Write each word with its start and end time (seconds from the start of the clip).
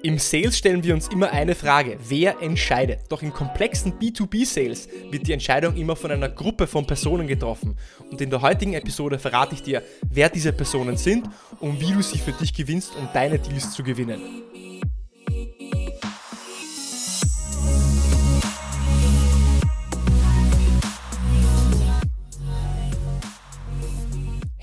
Im 0.00 0.18
Sales 0.18 0.56
stellen 0.56 0.84
wir 0.84 0.94
uns 0.94 1.08
immer 1.08 1.32
eine 1.32 1.56
Frage, 1.56 1.98
wer 2.08 2.40
entscheidet? 2.40 3.00
Doch 3.08 3.20
in 3.20 3.32
komplexen 3.32 3.94
B2B-Sales 3.98 4.88
wird 5.10 5.26
die 5.26 5.32
Entscheidung 5.32 5.74
immer 5.76 5.96
von 5.96 6.12
einer 6.12 6.28
Gruppe 6.28 6.68
von 6.68 6.86
Personen 6.86 7.26
getroffen. 7.26 7.76
Und 8.08 8.20
in 8.20 8.30
der 8.30 8.40
heutigen 8.40 8.74
Episode 8.74 9.18
verrate 9.18 9.56
ich 9.56 9.62
dir, 9.62 9.82
wer 10.08 10.28
diese 10.28 10.52
Personen 10.52 10.96
sind 10.96 11.28
und 11.58 11.80
wie 11.80 11.92
du 11.92 12.00
sie 12.00 12.18
für 12.18 12.30
dich 12.30 12.54
gewinnst, 12.54 12.94
um 12.96 13.08
deine 13.12 13.40
Deals 13.40 13.72
zu 13.72 13.82
gewinnen. 13.82 14.20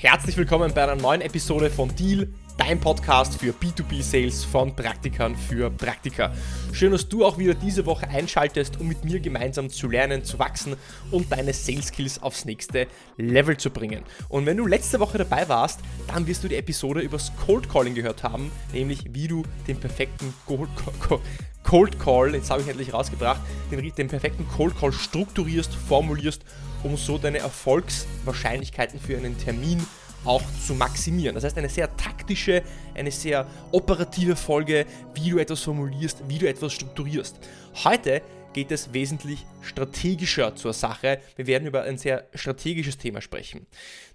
Herzlich 0.08 0.38
willkommen 0.38 0.72
bei 0.72 0.84
einer 0.84 0.96
neuen 0.96 1.22
Episode 1.22 1.72
von 1.72 1.90
Deal 1.96 2.28
dein 2.60 2.80
Podcast 2.80 3.40
für 3.40 3.54
B2B-Sales 3.54 4.44
von 4.44 4.76
Praktikern 4.76 5.36
für 5.36 5.72
Praktika. 5.72 6.32
Schön, 6.74 6.92
dass 6.92 7.10
du 7.10 7.26
auch 7.26 7.40
wieder 7.40 7.56
diese 7.56 7.88
Woche 7.88 8.08
einschaltest, 8.08 8.80
um 8.80 8.88
mit 8.88 9.04
mir 9.04 9.20
gemeinsam 9.20 9.72
zu 9.72 9.90
lernen, 9.90 10.24
zu 10.24 10.38
wachsen 10.38 10.76
und 11.10 11.32
deine 11.32 11.54
Sales-Skills 11.54 12.22
aufs 12.22 12.46
nächste 12.46 12.86
Level 13.18 13.58
zu 13.58 13.72
bringen. 13.72 14.04
Und 14.30 14.46
wenn 14.46 14.58
du 14.58 14.68
letzte 14.68 15.00
Woche 15.00 15.18
dabei 15.18 15.50
warst, 15.50 15.80
dann 16.06 16.28
wirst 16.28 16.44
du 16.44 16.50
die 16.50 16.58
Episode 16.58 17.00
übers 17.00 17.32
Cold 17.44 17.68
Calling 17.68 17.96
gehört 17.96 18.22
haben, 18.22 18.52
nämlich 18.74 19.06
wie 19.10 19.28
du 19.28 19.42
den 19.68 19.80
perfekten 19.80 20.36
Cold, 20.46 20.70
Cold 21.64 22.00
Call, 22.00 22.36
jetzt 22.36 22.52
habe 22.52 22.62
ich 22.62 22.68
endlich 22.68 22.94
rausgebracht, 22.94 23.42
den, 23.72 23.92
den 23.96 24.08
perfekten 24.08 24.48
Cold 24.50 24.80
Call 24.80 24.92
strukturierst, 24.92 25.74
formulierst, 25.74 26.46
um 26.86 26.98
so 26.98 27.18
deine 27.18 27.40
Erfolgswahrscheinlichkeiten 27.40 29.00
für 29.00 29.18
einen 29.18 29.38
Termin 29.40 29.86
auch 30.24 30.44
zu 30.66 30.76
maximieren. 30.76 31.34
Das 31.34 31.44
heißt, 31.44 31.58
eine 31.58 31.70
sehr 31.70 31.96
taktische, 31.98 32.62
eine 32.94 33.12
sehr 33.12 33.48
operative 33.72 34.36
Folge, 34.36 34.86
wie 35.16 35.32
du 35.32 35.40
etwas 35.40 35.62
formulierst, 35.62 36.24
wie 36.28 36.38
du 36.38 36.48
etwas 36.48 36.74
strukturierst. 36.74 37.38
Heute 37.84 38.22
geht 38.54 38.72
es 38.72 38.94
wesentlich 38.94 39.46
strategischer 39.66 40.56
zur 40.56 40.74
Sache. 40.74 41.20
Wir 41.36 41.48
werden 41.48 41.68
über 41.68 41.84
ein 41.84 41.98
sehr 41.98 42.28
strategisches 42.34 42.98
Thema 42.98 43.22
sprechen. 43.22 43.68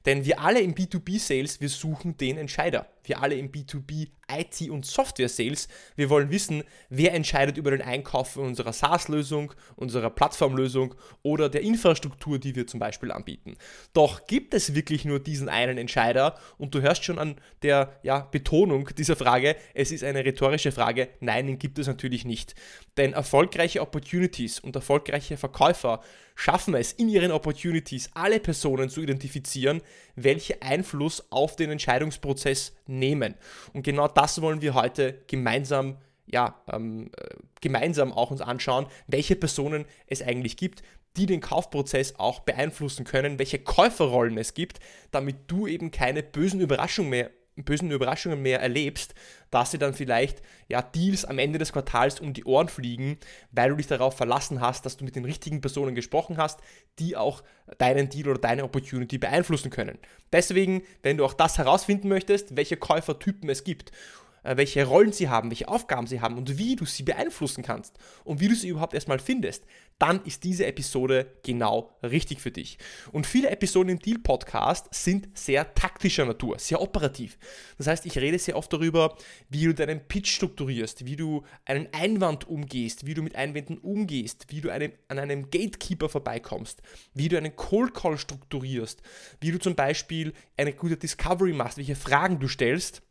Denn 0.06 0.24
wir 0.24 0.40
alle 0.40 0.60
im 0.60 0.74
B2B-Sales, 0.74 1.60
wir 1.60 1.68
suchen 1.68 2.16
den 2.16 2.38
Entscheider. 2.38 2.86
Wir 3.04 3.22
alle 3.22 3.34
im 3.34 3.50
B2B 3.50 4.08
IT- 4.30 4.70
und 4.70 4.86
Software-Sales, 4.86 5.68
wir 5.96 6.10
wollen 6.10 6.30
wissen, 6.30 6.62
wer 6.88 7.12
entscheidet 7.12 7.56
über 7.56 7.70
den 7.70 7.82
Einkauf 7.82 8.36
unserer 8.36 8.72
SaaS-Lösung, 8.72 9.52
unserer 9.76 10.10
Plattformlösung 10.10 10.94
oder 11.22 11.48
der 11.48 11.62
Infrastruktur, 11.62 12.38
die 12.38 12.54
wir 12.54 12.66
zum 12.66 12.78
Beispiel 12.78 13.10
anbieten. 13.10 13.56
Doch 13.92 14.26
gibt 14.26 14.54
es 14.54 14.74
wirklich 14.74 15.04
nur 15.04 15.18
diesen 15.18 15.48
einen 15.48 15.78
Entscheider? 15.78 16.38
Und 16.58 16.74
du 16.74 16.80
hörst 16.80 17.04
schon 17.04 17.18
an 17.18 17.36
der 17.62 17.98
ja, 18.02 18.20
Betonung 18.20 18.88
dieser 18.96 19.16
Frage, 19.16 19.56
es 19.74 19.90
ist 19.90 20.04
eine 20.04 20.24
rhetorische 20.24 20.72
Frage. 20.72 21.08
Nein, 21.20 21.46
den 21.46 21.58
gibt 21.58 21.78
es 21.78 21.88
natürlich 21.88 22.24
nicht. 22.24 22.54
Denn 22.96 23.12
erfolgreiche 23.12 23.80
Opportunities 23.80 24.60
und 24.60 24.76
erfolgreiche 24.76 25.36
Verkäufer 25.40 26.00
schaffen 26.36 26.74
es 26.74 26.92
in 26.92 27.08
ihren 27.08 27.32
Opportunities, 27.32 28.10
alle 28.14 28.38
Personen 28.40 28.88
zu 28.88 29.00
identifizieren, 29.00 29.82
welche 30.14 30.62
Einfluss 30.62 31.24
auf 31.30 31.56
den 31.56 31.70
Entscheidungsprozess 31.70 32.74
nehmen. 32.86 33.34
Und 33.72 33.82
genau 33.82 34.08
das 34.08 34.40
wollen 34.40 34.62
wir 34.62 34.74
heute 34.74 35.22
gemeinsam 35.26 35.98
ja, 36.26 36.62
ähm, 36.72 37.10
äh, 37.16 37.34
gemeinsam 37.60 38.12
auch 38.12 38.30
uns 38.30 38.40
anschauen, 38.40 38.86
welche 39.08 39.36
Personen 39.36 39.84
es 40.06 40.22
eigentlich 40.22 40.56
gibt, 40.56 40.82
die 41.16 41.26
den 41.26 41.40
Kaufprozess 41.40 42.18
auch 42.18 42.40
beeinflussen 42.40 43.04
können, 43.04 43.38
welche 43.38 43.58
Käuferrollen 43.58 44.38
es 44.38 44.54
gibt, 44.54 44.78
damit 45.10 45.36
du 45.48 45.66
eben 45.66 45.90
keine 45.90 46.22
bösen 46.22 46.60
Überraschungen 46.60 47.10
mehr 47.10 47.30
bösen 47.64 47.90
Überraschungen 47.90 48.42
mehr 48.42 48.60
erlebst, 48.60 49.14
dass 49.50 49.70
dir 49.70 49.78
dann 49.78 49.94
vielleicht 49.94 50.42
ja, 50.68 50.82
Deals 50.82 51.24
am 51.24 51.38
Ende 51.38 51.58
des 51.58 51.72
Quartals 51.72 52.20
um 52.20 52.32
die 52.32 52.44
Ohren 52.44 52.68
fliegen, 52.68 53.18
weil 53.52 53.70
du 53.70 53.76
dich 53.76 53.86
darauf 53.86 54.16
verlassen 54.16 54.60
hast, 54.60 54.86
dass 54.86 54.96
du 54.96 55.04
mit 55.04 55.16
den 55.16 55.24
richtigen 55.24 55.60
Personen 55.60 55.94
gesprochen 55.94 56.36
hast, 56.36 56.60
die 56.98 57.16
auch 57.16 57.42
deinen 57.78 58.08
Deal 58.08 58.28
oder 58.28 58.40
deine 58.40 58.64
Opportunity 58.64 59.18
beeinflussen 59.18 59.70
können. 59.70 59.98
Deswegen, 60.32 60.82
wenn 61.02 61.16
du 61.16 61.24
auch 61.24 61.34
das 61.34 61.58
herausfinden 61.58 62.08
möchtest, 62.08 62.56
welche 62.56 62.76
Käufertypen 62.76 63.48
es 63.48 63.64
gibt 63.64 63.92
welche 64.42 64.84
Rollen 64.84 65.12
sie 65.12 65.28
haben, 65.28 65.50
welche 65.50 65.68
Aufgaben 65.68 66.06
sie 66.06 66.20
haben 66.20 66.38
und 66.38 66.58
wie 66.58 66.76
du 66.76 66.84
sie 66.84 67.02
beeinflussen 67.02 67.62
kannst 67.62 67.98
und 68.24 68.40
wie 68.40 68.48
du 68.48 68.54
sie 68.54 68.68
überhaupt 68.68 68.94
erstmal 68.94 69.18
findest, 69.18 69.64
dann 70.00 70.24
ist 70.24 70.44
diese 70.44 70.64
Episode 70.64 71.30
genau 71.44 71.94
richtig 72.02 72.40
für 72.40 72.50
dich. 72.50 72.78
Und 73.12 73.26
viele 73.26 73.50
Episoden 73.50 73.90
im 73.90 73.98
Deal 73.98 74.18
Podcast 74.18 74.88
sind 74.92 75.28
sehr 75.36 75.74
taktischer 75.74 76.24
Natur, 76.24 76.58
sehr 76.58 76.80
operativ. 76.80 77.38
Das 77.76 77.86
heißt, 77.86 78.06
ich 78.06 78.16
rede 78.16 78.38
sehr 78.38 78.56
oft 78.56 78.72
darüber, 78.72 79.14
wie 79.50 79.66
du 79.66 79.74
deinen 79.74 80.00
Pitch 80.08 80.34
strukturierst, 80.34 81.04
wie 81.04 81.16
du 81.16 81.44
einen 81.66 81.88
Einwand 81.92 82.48
umgehst, 82.48 83.06
wie 83.06 83.12
du 83.12 83.22
mit 83.22 83.36
Einwänden 83.36 83.76
umgehst, 83.76 84.46
wie 84.48 84.62
du 84.62 84.70
einem, 84.70 84.92
an 85.08 85.18
einem 85.18 85.50
Gatekeeper 85.50 86.08
vorbeikommst, 86.08 86.80
wie 87.12 87.28
du 87.28 87.36
einen 87.36 87.54
Cold 87.54 87.92
Call 87.92 88.16
strukturierst, 88.16 89.02
wie 89.40 89.52
du 89.52 89.58
zum 89.58 89.74
Beispiel 89.74 90.32
eine 90.56 90.72
gute 90.72 90.96
Discovery 90.96 91.52
machst, 91.52 91.76
welche 91.76 91.96
Fragen 91.96 92.40
du 92.40 92.48
stellst 92.48 93.02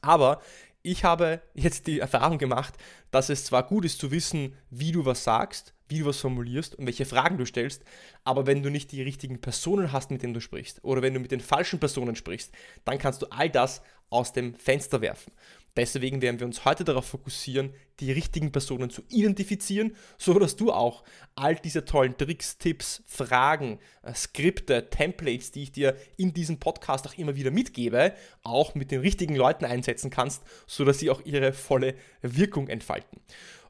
aber 0.00 0.40
ich 0.82 1.04
habe 1.04 1.42
jetzt 1.54 1.88
die 1.88 1.98
Erfahrung 1.98 2.38
gemacht, 2.38 2.74
dass 3.10 3.28
es 3.28 3.44
zwar 3.44 3.64
gut 3.64 3.84
ist 3.84 3.98
zu 3.98 4.10
wissen, 4.12 4.54
wie 4.70 4.92
du 4.92 5.04
was 5.04 5.24
sagst, 5.24 5.74
wie 5.88 6.00
du 6.00 6.06
was 6.06 6.20
formulierst 6.20 6.76
und 6.76 6.86
welche 6.86 7.04
Fragen 7.04 7.38
du 7.38 7.44
stellst, 7.44 7.82
aber 8.24 8.46
wenn 8.46 8.62
du 8.62 8.70
nicht 8.70 8.92
die 8.92 9.02
richtigen 9.02 9.40
Personen 9.40 9.92
hast, 9.92 10.10
mit 10.10 10.22
denen 10.22 10.34
du 10.34 10.40
sprichst, 10.40 10.84
oder 10.84 11.02
wenn 11.02 11.14
du 11.14 11.20
mit 11.20 11.32
den 11.32 11.40
falschen 11.40 11.80
Personen 11.80 12.14
sprichst, 12.14 12.52
dann 12.84 12.98
kannst 12.98 13.22
du 13.22 13.26
all 13.30 13.50
das 13.50 13.82
aus 14.10 14.32
dem 14.32 14.54
Fenster 14.54 15.00
werfen. 15.00 15.32
Deswegen 15.76 16.22
werden 16.22 16.40
wir 16.40 16.46
uns 16.46 16.64
heute 16.64 16.84
darauf 16.84 17.04
fokussieren, 17.06 17.72
die 18.00 18.12
richtigen 18.12 18.50
Personen 18.50 18.90
zu 18.90 19.02
identifizieren, 19.08 19.94
so 20.18 20.38
dass 20.38 20.56
du 20.56 20.72
auch 20.72 21.04
all 21.34 21.54
diese 21.56 21.84
tollen 21.84 22.16
Tricks, 22.16 22.58
Tipps, 22.58 23.02
Fragen, 23.06 23.78
äh, 24.02 24.14
Skripte, 24.14 24.88
Templates, 24.88 25.52
die 25.52 25.64
ich 25.64 25.72
dir 25.72 25.96
in 26.16 26.32
diesem 26.32 26.58
Podcast 26.58 27.06
auch 27.06 27.14
immer 27.18 27.36
wieder 27.36 27.50
mitgebe, 27.50 28.14
auch 28.42 28.74
mit 28.74 28.90
den 28.90 29.00
richtigen 29.00 29.36
Leuten 29.36 29.64
einsetzen 29.64 30.10
kannst, 30.10 30.42
so 30.66 30.84
dass 30.84 30.98
sie 30.98 31.10
auch 31.10 31.20
ihre 31.24 31.52
volle 31.52 31.94
Wirkung 32.22 32.68
entfalten. 32.68 33.20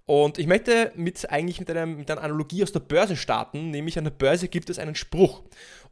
Und 0.07 0.39
ich 0.39 0.47
möchte 0.47 0.93
mit 0.95 1.29
eigentlich 1.31 1.59
mit, 1.59 1.69
einem, 1.69 1.97
mit 1.97 2.11
einer 2.11 2.23
Analogie 2.23 2.63
aus 2.63 2.71
der 2.71 2.79
Börse 2.79 3.17
starten, 3.17 3.71
nämlich 3.71 3.99
an 3.99 4.05
der 4.05 4.13
Börse 4.13 4.47
gibt 4.47 4.71
es 4.71 4.79
einen 4.79 4.95
Spruch. 4.95 5.43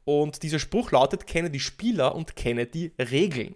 Und 0.04 0.42
dieser 0.42 0.58
Spruch 0.58 0.90
lautet, 0.90 1.26
kenne 1.26 1.50
die 1.50 1.60
Spieler 1.60 2.14
und 2.14 2.36
kenne 2.36 2.66
die 2.66 2.92
Regeln. 2.98 3.54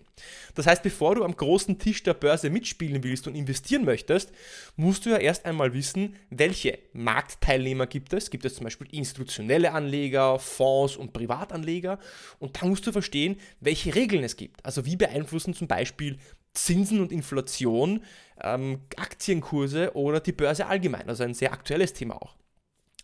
Das 0.55 0.67
heißt, 0.67 0.83
bevor 0.83 1.15
du 1.15 1.25
am 1.25 1.37
großen 1.37 1.79
Tisch 1.79 2.03
der 2.03 2.15
Börse 2.15 2.51
mitspielen 2.51 3.05
willst 3.05 3.27
und 3.27 3.35
investieren 3.35 3.85
möchtest, 3.85 4.33
musst 4.77 5.05
du 5.05 5.11
ja 5.11 5.19
erst 5.19 5.45
einmal 5.45 5.75
wissen, 5.75 6.17
welche 6.31 6.79
Marktteilnehmer 6.93 7.87
gibt 7.87 8.13
es. 8.15 8.31
Gibt 8.31 8.45
es 8.45 8.57
zum 8.57 8.65
Beispiel 8.65 8.89
institutionelle 8.91 9.73
Anleger, 9.73 10.39
Fonds 10.39 10.97
und 10.97 11.13
Privatanleger. 11.13 11.99
Und 12.39 12.61
dann 12.61 12.71
musst 12.71 12.87
du 12.87 12.93
verstehen, 12.93 13.37
welche 13.61 13.95
Regeln 13.95 14.25
es 14.25 14.37
gibt. 14.37 14.65
Also 14.65 14.87
wie 14.87 14.97
beeinflussen 14.97 15.55
zum 15.55 15.69
Beispiel 15.69 16.19
Zinsen 16.55 17.01
und 17.01 17.13
Inflation 17.13 18.03
ähm, 18.43 18.81
Aktienkurse 18.97 19.95
oder 19.95 20.21
die 20.21 20.33
Börse 20.33 20.67
allgemein. 20.67 21.09
Also 21.09 21.25
ein 21.25 21.35
sehr 21.35 21.53
aktuelles 21.53 21.93
Thema 21.93 22.21
auch. 22.21 22.35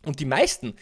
Und 0.05 0.21
die 0.21 0.26
meisten, 0.26 0.75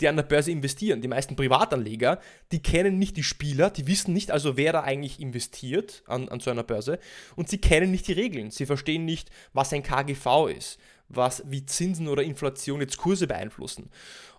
die 0.00 0.08
an 0.08 0.16
der 0.16 0.22
Börse 0.22 0.50
investieren, 0.50 1.00
die 1.00 1.08
meisten 1.08 1.36
Privatanleger, 1.36 2.20
die 2.52 2.62
kennen 2.62 2.98
nicht 2.98 3.16
die 3.16 3.24
Spieler, 3.24 3.70
die 3.70 3.86
wissen 3.86 4.14
nicht 4.14 4.30
also, 4.30 4.56
wer 4.56 4.72
da 4.72 4.82
eigentlich 4.82 5.20
investiert 5.20 6.02
an, 6.06 6.28
an 6.28 6.40
so 6.40 6.50
einer 6.50 6.62
Börse 6.62 6.98
und 7.36 7.48
sie 7.48 7.58
kennen 7.58 7.90
nicht 7.90 8.06
die 8.06 8.12
Regeln. 8.12 8.50
Sie 8.50 8.66
verstehen 8.66 9.04
nicht, 9.04 9.30
was 9.52 9.72
ein 9.72 9.82
KGV 9.82 10.48
ist, 10.56 10.78
was, 11.08 11.42
wie 11.46 11.66
Zinsen 11.66 12.08
oder 12.08 12.22
Inflation 12.22 12.80
jetzt 12.80 12.98
Kurse 12.98 13.26
beeinflussen. 13.26 13.90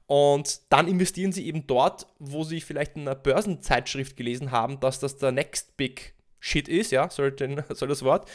Und 0.08 0.62
dann 0.70 0.88
investieren 0.88 1.32
sie 1.32 1.46
eben 1.46 1.68
dort, 1.68 2.08
wo 2.18 2.44
sie 2.44 2.62
vielleicht 2.62 2.96
in 2.96 3.04
einer 3.04 3.16
Börsenzeitschrift 3.16 4.18
gelesen 4.18 4.50
haben, 4.50 4.80
dass 4.80 5.00
das 5.00 5.18
der 5.18 5.32
Next 5.32 5.78
Big 5.78 6.16
Shit 6.40 6.70
ist, 6.70 6.92
ja, 6.92 7.10
soll, 7.10 7.32
den, 7.32 7.62
soll 7.70 7.90
das 7.90 8.04
Wort. 8.04 8.30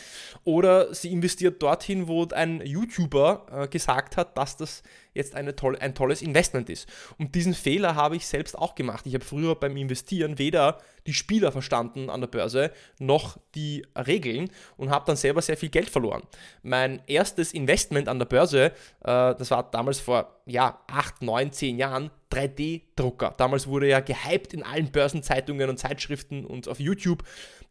Oder 0.44 0.94
sie 0.94 1.10
investiert 1.10 1.62
dorthin, 1.62 2.06
wo 2.06 2.26
ein 2.28 2.60
YouTuber 2.64 3.46
äh, 3.50 3.68
gesagt 3.68 4.16
hat, 4.16 4.36
dass 4.36 4.56
das 4.56 4.82
jetzt 5.14 5.34
eine 5.34 5.56
toll, 5.56 5.76
ein 5.80 5.94
tolles 5.94 6.22
Investment 6.22 6.68
ist. 6.68 6.88
Und 7.18 7.34
diesen 7.34 7.54
Fehler 7.54 7.94
habe 7.94 8.16
ich 8.16 8.26
selbst 8.26 8.58
auch 8.58 8.74
gemacht. 8.74 9.06
Ich 9.06 9.14
habe 9.14 9.24
früher 9.24 9.54
beim 9.54 9.76
Investieren 9.76 10.38
weder 10.38 10.78
die 11.06 11.14
Spieler 11.14 11.52
verstanden 11.52 12.10
an 12.10 12.20
der 12.20 12.28
Börse 12.28 12.70
noch 12.98 13.38
die 13.54 13.86
Regeln 13.96 14.50
und 14.76 14.90
habe 14.90 15.04
dann 15.06 15.16
selber 15.16 15.42
sehr 15.42 15.56
viel 15.56 15.68
Geld 15.68 15.90
verloren. 15.90 16.22
Mein 16.62 17.02
erstes 17.06 17.52
Investment 17.52 18.08
an 18.08 18.18
der 18.18 18.26
Börse, 18.26 18.66
äh, 18.66 18.72
das 19.02 19.50
war 19.50 19.70
damals 19.70 20.00
vor 20.00 20.40
ja, 20.46 20.80
8, 20.88 21.22
9, 21.22 21.52
10 21.52 21.78
Jahren, 21.78 22.10
3D-Drucker. 22.30 23.34
Damals 23.36 23.66
wurde 23.66 23.88
ja 23.88 24.00
gehypt 24.00 24.52
in 24.52 24.62
allen 24.62 24.90
Börsenzeitungen 24.90 25.70
und 25.70 25.78
Zeitschriften 25.78 26.44
und 26.44 26.68
auf 26.68 26.80
YouTube 26.80 27.22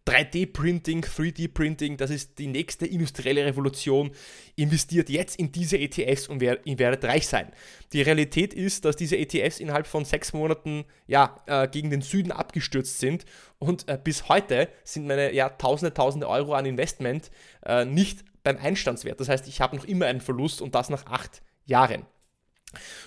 3D-Printing, 0.06 1.06
3D-Printing, 1.06 1.98
das 1.98 2.10
ist 2.10 2.38
die 2.38 2.48
nächste 2.48 2.86
industrielle 2.86 3.46
Revolution. 3.46 4.12
Investiert 4.56 5.10
jetzt 5.10 5.38
in 5.38 5.52
diese 5.52 5.78
ETFs 5.78 6.28
und 6.28 6.42
werdet 6.42 7.04
reich 7.06 7.28
sein. 7.34 7.52
Die 7.94 8.04
Realität 8.04 8.54
ist, 8.54 8.86
dass 8.86 8.96
diese 8.96 9.18
ETFs 9.18 9.60
innerhalb 9.60 9.88
von 9.88 10.06
sechs 10.06 10.34
Monaten 10.34 10.86
ja, 11.08 11.42
äh, 11.48 11.68
gegen 11.68 11.90
den 11.90 12.02
Süden 12.02 12.32
abgestürzt 12.32 13.00
sind 13.00 13.26
und 13.58 13.90
äh, 13.90 13.98
bis 14.02 14.30
heute 14.30 14.70
sind 14.84 15.08
meine 15.08 15.34
ja, 15.34 15.50
tausende, 15.50 15.94
tausende 15.96 16.30
Euro 16.30 16.54
an 16.54 16.68
Investment 16.68 17.32
äh, 17.66 17.86
nicht 17.86 18.24
beim 18.44 18.58
Einstandswert. 18.58 19.20
Das 19.20 19.30
heißt, 19.30 19.48
ich 19.48 19.62
habe 19.62 19.76
noch 19.76 19.86
immer 19.86 20.06
einen 20.06 20.22
Verlust 20.22 20.62
und 20.62 20.76
das 20.76 20.90
nach 20.90 21.08
acht 21.08 21.42
Jahren. 21.66 22.06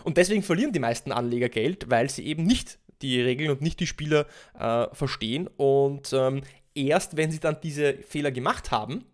Und 0.02 0.16
deswegen 0.16 0.42
verlieren 0.42 0.72
die 0.72 0.80
meisten 0.80 1.12
Anleger 1.12 1.48
Geld, 1.48 1.88
weil 1.88 2.10
sie 2.10 2.26
eben 2.26 2.42
nicht 2.42 2.78
die 3.02 3.20
Regeln 3.20 3.50
und 3.50 3.62
nicht 3.62 3.78
die 3.78 3.86
Spieler 3.86 4.26
äh, 4.58 4.86
verstehen. 4.92 5.48
Und 5.56 6.12
ähm, 6.12 6.42
erst 6.74 7.16
wenn 7.16 7.30
sie 7.30 7.40
dann 7.40 7.58
diese 7.62 7.94
Fehler 7.94 8.32
gemacht 8.32 8.70
haben, 8.70 9.04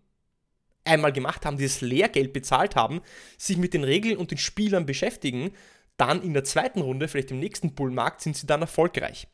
einmal 0.85 1.13
gemacht 1.13 1.45
haben, 1.45 1.57
dieses 1.57 1.81
Lehrgeld 1.81 2.33
bezahlt 2.33 2.75
haben, 2.75 3.01
sich 3.37 3.57
mit 3.57 3.73
den 3.73 3.83
Regeln 3.83 4.17
und 4.17 4.31
den 4.31 4.37
Spielern 4.37 4.85
beschäftigen, 4.85 5.51
dann 5.97 6.23
in 6.23 6.33
der 6.33 6.43
zweiten 6.43 6.81
Runde, 6.81 7.07
vielleicht 7.07 7.31
im 7.31 7.39
nächsten 7.39 7.75
Bullmarkt, 7.75 8.21
sind 8.21 8.35
sie 8.35 8.47
dann 8.47 8.61
erfolgreich. 8.61 9.27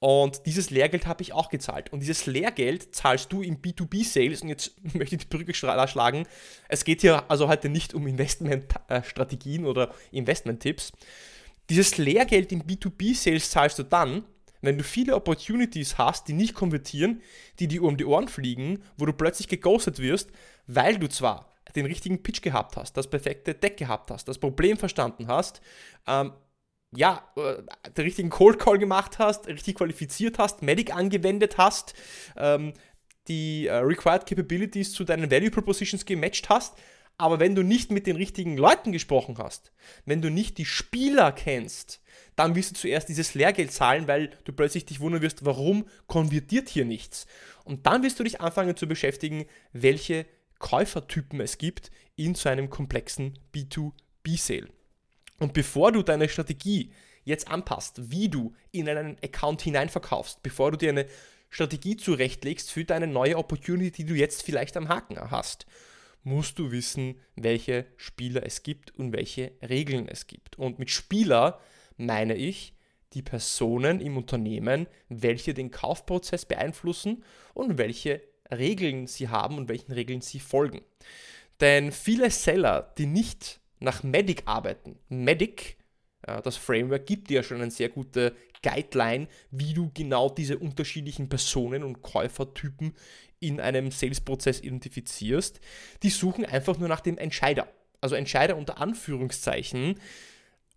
Und 0.00 0.46
dieses 0.46 0.70
Lehrgeld 0.70 1.06
habe 1.06 1.22
ich 1.22 1.32
auch 1.34 1.50
gezahlt. 1.50 1.92
Und 1.92 2.00
dieses 2.00 2.26
Lehrgeld 2.26 2.94
zahlst 2.94 3.30
du 3.32 3.42
im 3.42 3.58
B2B-Sales. 3.58 4.42
Und 4.42 4.48
jetzt 4.48 4.72
möchte 4.94 5.16
ich 5.16 5.28
die 5.28 5.36
Brücke 5.36 5.54
schlagen. 5.54 6.26
Es 6.68 6.84
geht 6.84 7.02
hier 7.02 7.30
also 7.30 7.48
heute 7.48 7.68
nicht 7.68 7.94
um 7.94 8.06
Investmentstrategien 8.06 9.66
oder 9.66 9.94
Investment-Tipps. 10.10 10.92
Dieses 11.68 11.98
Lehrgeld 11.98 12.50
im 12.50 12.62
B2B-Sales 12.62 13.50
zahlst 13.50 13.78
du 13.78 13.82
dann, 13.84 14.24
wenn 14.62 14.78
du 14.78 14.84
viele 14.84 15.14
Opportunities 15.14 15.98
hast, 15.98 16.28
die 16.28 16.32
nicht 16.32 16.54
konvertieren, 16.54 17.22
die 17.58 17.68
dir 17.68 17.82
um 17.82 17.96
die 17.96 18.04
Ohren 18.04 18.28
fliegen, 18.28 18.82
wo 18.96 19.06
du 19.06 19.12
plötzlich 19.12 19.48
geghostet 19.48 19.98
wirst, 19.98 20.30
weil 20.74 20.98
du 20.98 21.08
zwar 21.08 21.50
den 21.74 21.86
richtigen 21.86 22.22
Pitch 22.22 22.42
gehabt 22.42 22.76
hast, 22.76 22.96
das 22.96 23.08
perfekte 23.08 23.54
Deck 23.54 23.76
gehabt 23.76 24.10
hast, 24.10 24.26
das 24.28 24.38
Problem 24.38 24.76
verstanden 24.76 25.28
hast, 25.28 25.60
ähm, 26.06 26.32
ja, 26.92 27.28
äh, 27.36 27.62
den 27.92 28.04
richtigen 28.04 28.30
Cold 28.30 28.58
Call 28.58 28.78
gemacht 28.78 29.18
hast, 29.18 29.46
richtig 29.46 29.76
qualifiziert 29.76 30.38
hast, 30.38 30.62
Medic 30.62 30.94
angewendet 30.94 31.58
hast, 31.58 31.94
ähm, 32.36 32.72
die 33.28 33.66
äh, 33.66 33.74
Required 33.76 34.26
Capabilities 34.26 34.92
zu 34.92 35.04
deinen 35.04 35.30
Value 35.30 35.50
Propositions 35.50 36.04
gematcht 36.04 36.48
hast, 36.48 36.76
aber 37.16 37.38
wenn 37.38 37.54
du 37.54 37.62
nicht 37.62 37.92
mit 37.92 38.06
den 38.06 38.16
richtigen 38.16 38.56
Leuten 38.56 38.92
gesprochen 38.92 39.36
hast, 39.38 39.72
wenn 40.06 40.22
du 40.22 40.30
nicht 40.30 40.58
die 40.58 40.64
Spieler 40.64 41.32
kennst, 41.32 42.00
dann 42.34 42.54
wirst 42.54 42.70
du 42.70 42.74
zuerst 42.76 43.08
dieses 43.10 43.34
Lehrgeld 43.34 43.72
zahlen, 43.72 44.08
weil 44.08 44.30
du 44.44 44.52
plötzlich 44.52 44.86
dich 44.86 45.00
wundern 45.00 45.20
wirst, 45.20 45.44
warum 45.44 45.86
konvertiert 46.06 46.70
hier 46.70 46.86
nichts. 46.86 47.26
Und 47.64 47.86
dann 47.86 48.02
wirst 48.02 48.18
du 48.18 48.24
dich 48.24 48.40
anfangen 48.40 48.74
zu 48.74 48.88
beschäftigen, 48.88 49.44
welche 49.72 50.24
Käufertypen 50.60 51.40
es 51.40 51.58
gibt 51.58 51.90
in 52.14 52.36
so 52.36 52.48
einem 52.48 52.70
komplexen 52.70 53.36
B2B-Sale. 53.52 54.68
Und 55.40 55.52
bevor 55.54 55.90
du 55.90 56.02
deine 56.02 56.28
Strategie 56.28 56.92
jetzt 57.24 57.48
anpasst, 57.48 58.12
wie 58.12 58.28
du 58.28 58.54
in 58.70 58.88
einen 58.88 59.16
Account 59.24 59.62
hineinverkaufst, 59.62 60.42
bevor 60.42 60.70
du 60.70 60.76
dir 60.76 60.90
eine 60.90 61.06
Strategie 61.48 61.96
zurechtlegst 61.96 62.70
für 62.70 62.84
deine 62.84 63.08
neue 63.08 63.36
Opportunity, 63.36 64.04
die 64.04 64.04
du 64.04 64.14
jetzt 64.14 64.42
vielleicht 64.42 64.76
am 64.76 64.88
Haken 64.88 65.18
hast, 65.30 65.66
musst 66.22 66.58
du 66.58 66.70
wissen, 66.70 67.18
welche 67.34 67.86
Spieler 67.96 68.44
es 68.44 68.62
gibt 68.62 68.94
und 68.94 69.12
welche 69.12 69.52
Regeln 69.66 70.08
es 70.08 70.26
gibt. 70.26 70.58
Und 70.58 70.78
mit 70.78 70.90
Spieler 70.90 71.60
meine 71.96 72.36
ich 72.36 72.74
die 73.14 73.22
Personen 73.22 74.00
im 74.00 74.16
Unternehmen, 74.16 74.86
welche 75.08 75.54
den 75.54 75.70
Kaufprozess 75.70 76.44
beeinflussen 76.44 77.24
und 77.54 77.78
welche 77.78 78.22
Regeln 78.50 79.06
sie 79.06 79.28
haben 79.28 79.58
und 79.58 79.68
welchen 79.68 79.92
Regeln 79.92 80.20
sie 80.20 80.40
folgen. 80.40 80.82
Denn 81.60 81.92
viele 81.92 82.30
Seller, 82.30 82.92
die 82.98 83.06
nicht 83.06 83.60
nach 83.78 84.02
Medic 84.02 84.42
arbeiten, 84.46 84.98
Medic, 85.08 85.76
das 86.22 86.56
Framework 86.56 87.06
gibt 87.06 87.30
dir 87.30 87.36
ja 87.36 87.42
schon 87.42 87.60
eine 87.60 87.70
sehr 87.70 87.88
gute 87.88 88.36
Guideline, 88.62 89.26
wie 89.50 89.72
du 89.72 89.90
genau 89.94 90.28
diese 90.28 90.58
unterschiedlichen 90.58 91.28
Personen 91.28 91.82
und 91.82 92.02
Käufertypen 92.02 92.94
in 93.38 93.58
einem 93.58 93.90
Sales-Prozess 93.90 94.60
identifizierst, 94.60 95.60
die 96.02 96.10
suchen 96.10 96.44
einfach 96.44 96.78
nur 96.78 96.88
nach 96.88 97.00
dem 97.00 97.16
Entscheider. 97.16 97.68
Also 98.02 98.16
Entscheider 98.16 98.56
unter 98.56 98.78
Anführungszeichen, 98.78 99.98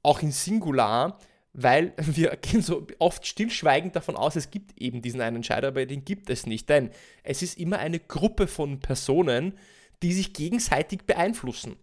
auch 0.02 0.22
in 0.22 0.32
Singular, 0.32 1.20
weil 1.54 1.94
wir 1.98 2.36
gehen 2.38 2.62
so 2.62 2.86
oft 3.00 3.26
stillschweigend 3.26 3.96
davon 3.96 4.16
aus, 4.16 4.36
es 4.36 4.52
gibt 4.52 4.80
eben 4.80 5.02
diesen 5.02 5.22
einen 5.22 5.38
Entscheider, 5.38 5.70
aber 5.70 5.86
den 5.86 6.04
gibt 6.04 6.30
es 6.30 6.46
nicht. 6.46 6.70
Denn 6.70 6.90
es 7.24 7.42
ist 7.42 7.58
immer 7.58 7.80
eine 7.80 8.00
Gruppe 8.00 8.48
von 8.48 8.80
Personen, 8.80 9.58
die 10.02 10.14
sich 10.14 10.34
gegenseitig 10.34 11.04
beeinflussen. 11.04 11.78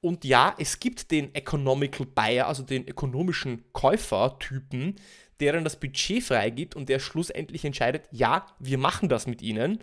Und 0.00 0.24
ja, 0.24 0.54
es 0.58 0.78
gibt 0.78 1.10
den 1.10 1.34
Economical 1.34 2.06
Buyer, 2.06 2.46
also 2.46 2.62
den 2.62 2.86
ökonomischen 2.86 3.64
Käufertypen, 3.72 4.96
der 5.40 5.52
dann 5.52 5.64
das 5.64 5.80
Budget 5.80 6.22
freigibt 6.22 6.76
und 6.76 6.88
der 6.88 6.98
schlussendlich 6.98 7.64
entscheidet, 7.64 8.04
ja, 8.10 8.46
wir 8.58 8.78
machen 8.78 9.08
das 9.08 9.26
mit 9.26 9.42
ihnen. 9.42 9.80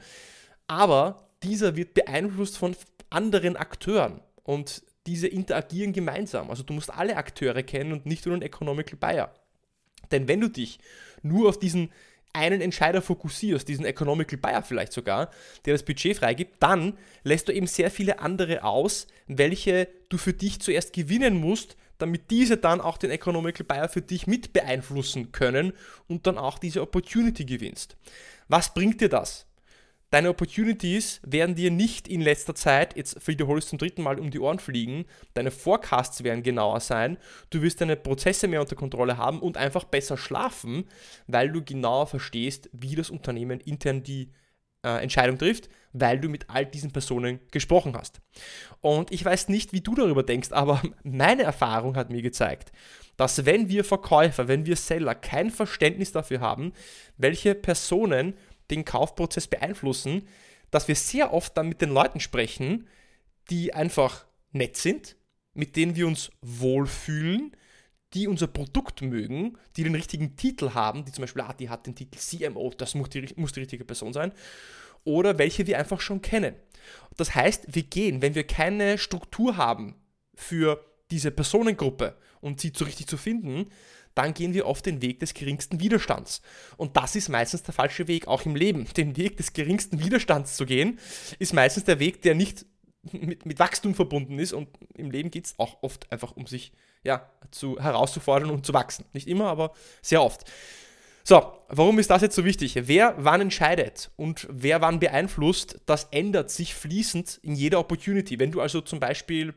Aber 0.67 1.27
dieser 1.43 1.75
wird 1.75 1.93
beeinflusst 1.93 2.57
von 2.57 2.75
anderen 3.09 3.57
Akteuren. 3.57 4.21
Und 4.43 4.83
diese 5.07 5.27
interagieren 5.27 5.93
gemeinsam. 5.93 6.49
Also 6.49 6.63
du 6.63 6.73
musst 6.73 6.93
alle 6.93 7.17
Akteure 7.17 7.63
kennen 7.63 7.91
und 7.91 8.05
nicht 8.05 8.25
nur 8.25 8.35
einen 8.35 8.41
Economical 8.41 8.97
Buyer. 8.97 9.33
Denn 10.11 10.27
wenn 10.27 10.41
du 10.41 10.49
dich 10.49 10.79
nur 11.21 11.49
auf 11.49 11.59
diesen 11.59 11.91
einen 12.33 12.61
Entscheider 12.61 13.01
fokussierst, 13.01 13.67
diesen 13.67 13.85
Economical 13.85 14.37
Buyer 14.37 14.63
vielleicht 14.63 14.91
sogar, 14.91 15.29
der 15.65 15.75
das 15.75 15.83
Budget 15.83 16.17
freigibt, 16.17 16.61
dann 16.61 16.97
lässt 17.23 17.47
du 17.47 17.51
eben 17.53 17.67
sehr 17.67 17.91
viele 17.91 18.19
andere 18.19 18.63
aus, 18.63 19.07
welche 19.27 19.87
du 20.09 20.17
für 20.17 20.33
dich 20.33 20.59
zuerst 20.59 20.93
gewinnen 20.93 21.35
musst, 21.35 21.77
damit 21.99 22.31
diese 22.31 22.57
dann 22.57 22.81
auch 22.81 22.97
den 22.97 23.11
Economical 23.11 23.65
Buyer 23.65 23.87
für 23.87 24.01
dich 24.01 24.25
mit 24.25 24.51
beeinflussen 24.51 25.31
können 25.31 25.73
und 26.07 26.25
dann 26.25 26.39
auch 26.39 26.57
diese 26.57 26.81
Opportunity 26.81 27.45
gewinnst. 27.45 27.97
Was 28.47 28.73
bringt 28.73 28.99
dir 28.99 29.09
das? 29.09 29.45
Deine 30.13 30.29
Opportunities 30.29 31.19
werden 31.25 31.55
dir 31.55 31.71
nicht 31.71 32.07
in 32.07 32.21
letzter 32.21 32.53
Zeit, 32.53 32.95
jetzt 32.95 33.17
es 33.27 33.67
zum 33.67 33.79
dritten 33.79 34.03
Mal, 34.03 34.19
um 34.19 34.29
die 34.29 34.39
Ohren 34.39 34.59
fliegen. 34.59 35.05
Deine 35.33 35.49
Forecasts 35.49 36.23
werden 36.23 36.43
genauer 36.43 36.81
sein. 36.81 37.17
Du 37.49 37.63
wirst 37.63 37.81
deine 37.81 37.95
Prozesse 37.95 38.47
mehr 38.47 38.61
unter 38.61 38.75
Kontrolle 38.75 39.17
haben 39.17 39.39
und 39.39 39.57
einfach 39.57 39.85
besser 39.85 40.15
schlafen, 40.15 40.85
weil 41.25 41.49
du 41.51 41.63
genauer 41.63 42.05
verstehst, 42.05 42.69
wie 42.73 42.93
das 42.93 43.09
Unternehmen 43.09 43.59
intern 43.59 44.03
die 44.03 44.29
äh, 44.85 45.01
Entscheidung 45.01 45.39
trifft, 45.39 45.67
weil 45.93 46.19
du 46.19 46.29
mit 46.29 46.47
all 46.47 46.67
diesen 46.67 46.91
Personen 46.91 47.39
gesprochen 47.49 47.95
hast. 47.97 48.21
Und 48.81 49.11
ich 49.11 49.25
weiß 49.25 49.49
nicht, 49.49 49.73
wie 49.73 49.81
du 49.81 49.95
darüber 49.95 50.21
denkst, 50.21 50.51
aber 50.51 50.79
meine 51.03 51.41
Erfahrung 51.41 51.95
hat 51.95 52.11
mir 52.11 52.21
gezeigt, 52.21 52.71
dass 53.17 53.47
wenn 53.47 53.67
wir 53.67 53.83
Verkäufer, 53.83 54.47
wenn 54.47 54.67
wir 54.67 54.75
Seller 54.75 55.15
kein 55.15 55.49
Verständnis 55.49 56.11
dafür 56.11 56.39
haben, 56.39 56.71
welche 57.17 57.55
Personen 57.55 58.35
den 58.71 58.85
Kaufprozess 58.85 59.47
beeinflussen, 59.47 60.27
dass 60.71 60.87
wir 60.87 60.95
sehr 60.95 61.33
oft 61.33 61.55
dann 61.57 61.69
mit 61.69 61.81
den 61.81 61.89
Leuten 61.89 62.19
sprechen, 62.19 62.87
die 63.49 63.73
einfach 63.73 64.25
nett 64.51 64.77
sind, 64.77 65.15
mit 65.53 65.75
denen 65.75 65.95
wir 65.95 66.07
uns 66.07 66.31
wohlfühlen, 66.41 67.55
die 68.13 68.27
unser 68.27 68.47
Produkt 68.47 69.01
mögen, 69.01 69.57
die 69.75 69.83
den 69.83 69.95
richtigen 69.95 70.35
Titel 70.35 70.71
haben, 70.73 71.05
die 71.05 71.11
zum 71.11 71.23
Beispiel, 71.23 71.41
ah, 71.41 71.53
die 71.53 71.69
hat 71.69 71.87
den 71.87 71.95
Titel 71.95 72.17
CMO, 72.17 72.71
das 72.77 72.95
muss 72.95 73.09
die, 73.09 73.27
muss 73.35 73.53
die 73.53 73.61
richtige 73.61 73.85
Person 73.85 74.13
sein, 74.13 74.31
oder 75.03 75.37
welche 75.37 75.67
wir 75.67 75.79
einfach 75.79 75.99
schon 75.99 76.21
kennen. 76.21 76.55
Das 77.17 77.35
heißt, 77.35 77.75
wir 77.75 77.83
gehen, 77.83 78.21
wenn 78.21 78.35
wir 78.35 78.45
keine 78.45 78.97
Struktur 78.97 79.57
haben 79.57 79.95
für 80.35 80.83
diese 81.11 81.31
Personengruppe 81.31 82.17
und 82.41 82.59
sie 82.59 82.71
so 82.75 82.85
richtig 82.85 83.07
zu 83.07 83.17
finden, 83.17 83.69
dann 84.15 84.33
gehen 84.33 84.53
wir 84.53 84.65
oft 84.65 84.85
den 84.85 85.01
Weg 85.01 85.19
des 85.19 85.33
geringsten 85.33 85.79
Widerstands. 85.79 86.41
Und 86.77 86.97
das 86.97 87.15
ist 87.15 87.29
meistens 87.29 87.63
der 87.63 87.73
falsche 87.73 88.07
Weg, 88.07 88.27
auch 88.27 88.45
im 88.45 88.55
Leben. 88.55 88.87
Den 88.95 89.17
Weg 89.17 89.37
des 89.37 89.53
geringsten 89.53 90.03
Widerstands 90.03 90.55
zu 90.55 90.65
gehen, 90.65 90.99
ist 91.39 91.53
meistens 91.53 91.83
der 91.83 91.99
Weg, 91.99 92.21
der 92.21 92.35
nicht 92.35 92.65
mit, 93.11 93.45
mit 93.45 93.59
Wachstum 93.59 93.95
verbunden 93.95 94.39
ist. 94.39 94.53
Und 94.53 94.69
im 94.95 95.11
Leben 95.11 95.31
geht 95.31 95.45
es 95.45 95.59
auch 95.59 95.81
oft 95.81 96.11
einfach 96.11 96.35
um 96.35 96.47
sich 96.47 96.73
ja, 97.03 97.29
zu, 97.51 97.79
herauszufordern 97.79 98.51
und 98.51 98.65
zu 98.65 98.73
wachsen. 98.73 99.05
Nicht 99.13 99.27
immer, 99.27 99.47
aber 99.47 99.73
sehr 100.01 100.23
oft. 100.23 100.45
So, 101.25 101.41
warum 101.69 101.99
ist 101.99 102.09
das 102.09 102.21
jetzt 102.21 102.35
so 102.35 102.43
wichtig? 102.43 102.75
Wer 102.87 103.15
wann 103.17 103.39
entscheidet 103.39 104.11
und 104.17 104.45
wer 104.51 104.81
wann 104.81 104.99
beeinflusst, 104.99 105.79
das 105.85 106.09
ändert 106.11 106.51
sich 106.51 106.75
fließend 106.75 107.39
in 107.43 107.55
jeder 107.55 107.79
Opportunity. 107.79 108.39
Wenn 108.39 108.51
du 108.51 108.59
also 108.59 108.81
zum 108.81 108.99
Beispiel 108.99 109.53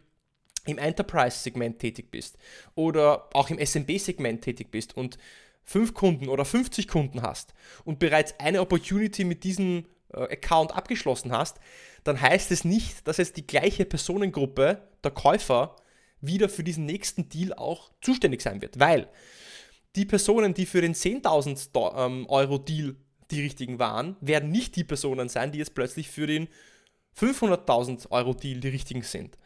im 0.66 0.78
Enterprise-Segment 0.78 1.78
tätig 1.78 2.10
bist 2.10 2.36
oder 2.74 3.28
auch 3.32 3.50
im 3.50 3.58
SMB-Segment 3.58 4.42
tätig 4.42 4.70
bist 4.70 4.96
und 4.96 5.18
fünf 5.64 5.94
Kunden 5.94 6.28
oder 6.28 6.44
50 6.44 6.88
Kunden 6.88 7.22
hast 7.22 7.54
und 7.84 7.98
bereits 7.98 8.38
eine 8.38 8.60
Opportunity 8.60 9.24
mit 9.24 9.44
diesem 9.44 9.86
äh, 10.12 10.20
Account 10.20 10.74
abgeschlossen 10.74 11.32
hast, 11.32 11.58
dann 12.04 12.20
heißt 12.20 12.52
es 12.52 12.64
nicht, 12.64 13.06
dass 13.06 13.16
jetzt 13.16 13.36
die 13.36 13.46
gleiche 13.46 13.84
Personengruppe, 13.84 14.82
der 15.02 15.10
Käufer, 15.10 15.76
wieder 16.20 16.48
für 16.48 16.64
diesen 16.64 16.86
nächsten 16.86 17.28
Deal 17.28 17.52
auch 17.52 17.90
zuständig 18.00 18.42
sein 18.42 18.62
wird. 18.62 18.78
Weil 18.78 19.08
die 19.96 20.04
Personen, 20.04 20.54
die 20.54 20.66
für 20.66 20.80
den 20.80 20.94
10.000 20.94 22.06
ähm, 22.06 22.26
Euro 22.28 22.58
Deal 22.58 22.96
die 23.30 23.42
richtigen 23.42 23.78
waren, 23.78 24.16
werden 24.20 24.50
nicht 24.50 24.76
die 24.76 24.84
Personen 24.84 25.28
sein, 25.28 25.52
die 25.52 25.58
jetzt 25.58 25.74
plötzlich 25.74 26.08
für 26.08 26.26
den 26.26 26.48
500.000 27.18 28.10
Euro 28.10 28.34
Deal 28.34 28.60
die 28.60 28.68
richtigen 28.68 29.02
sind. 29.02 29.36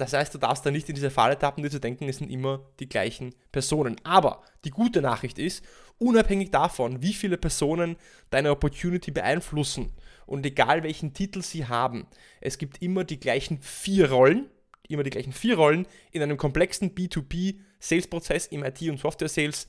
Das 0.00 0.14
heißt, 0.14 0.32
du 0.32 0.38
darfst 0.38 0.64
da 0.64 0.70
nicht 0.70 0.88
in 0.88 0.94
diese 0.94 1.10
Falle 1.10 1.38
tappen, 1.38 1.62
dir 1.62 1.68
zu 1.68 1.78
denken, 1.78 2.08
es 2.08 2.16
sind 2.16 2.30
immer 2.30 2.64
die 2.78 2.88
gleichen 2.88 3.34
Personen. 3.52 3.96
Aber 4.02 4.42
die 4.64 4.70
gute 4.70 5.02
Nachricht 5.02 5.38
ist, 5.38 5.62
unabhängig 5.98 6.50
davon, 6.50 7.02
wie 7.02 7.12
viele 7.12 7.36
Personen 7.36 7.96
deine 8.30 8.50
Opportunity 8.50 9.10
beeinflussen 9.10 9.92
und 10.24 10.46
egal 10.46 10.84
welchen 10.84 11.12
Titel 11.12 11.42
sie 11.42 11.66
haben, 11.66 12.06
es 12.40 12.56
gibt 12.56 12.80
immer 12.80 13.04
die 13.04 13.20
gleichen 13.20 13.60
vier 13.60 14.10
Rollen, 14.10 14.48
immer 14.88 15.02
die 15.02 15.10
gleichen 15.10 15.34
vier 15.34 15.56
Rollen 15.56 15.86
in 16.12 16.22
einem 16.22 16.38
komplexen 16.38 16.94
B2B-Sales-Prozess 16.94 18.46
im 18.46 18.64
IT- 18.64 18.88
und 18.88 19.00
Software-Sales, 19.00 19.68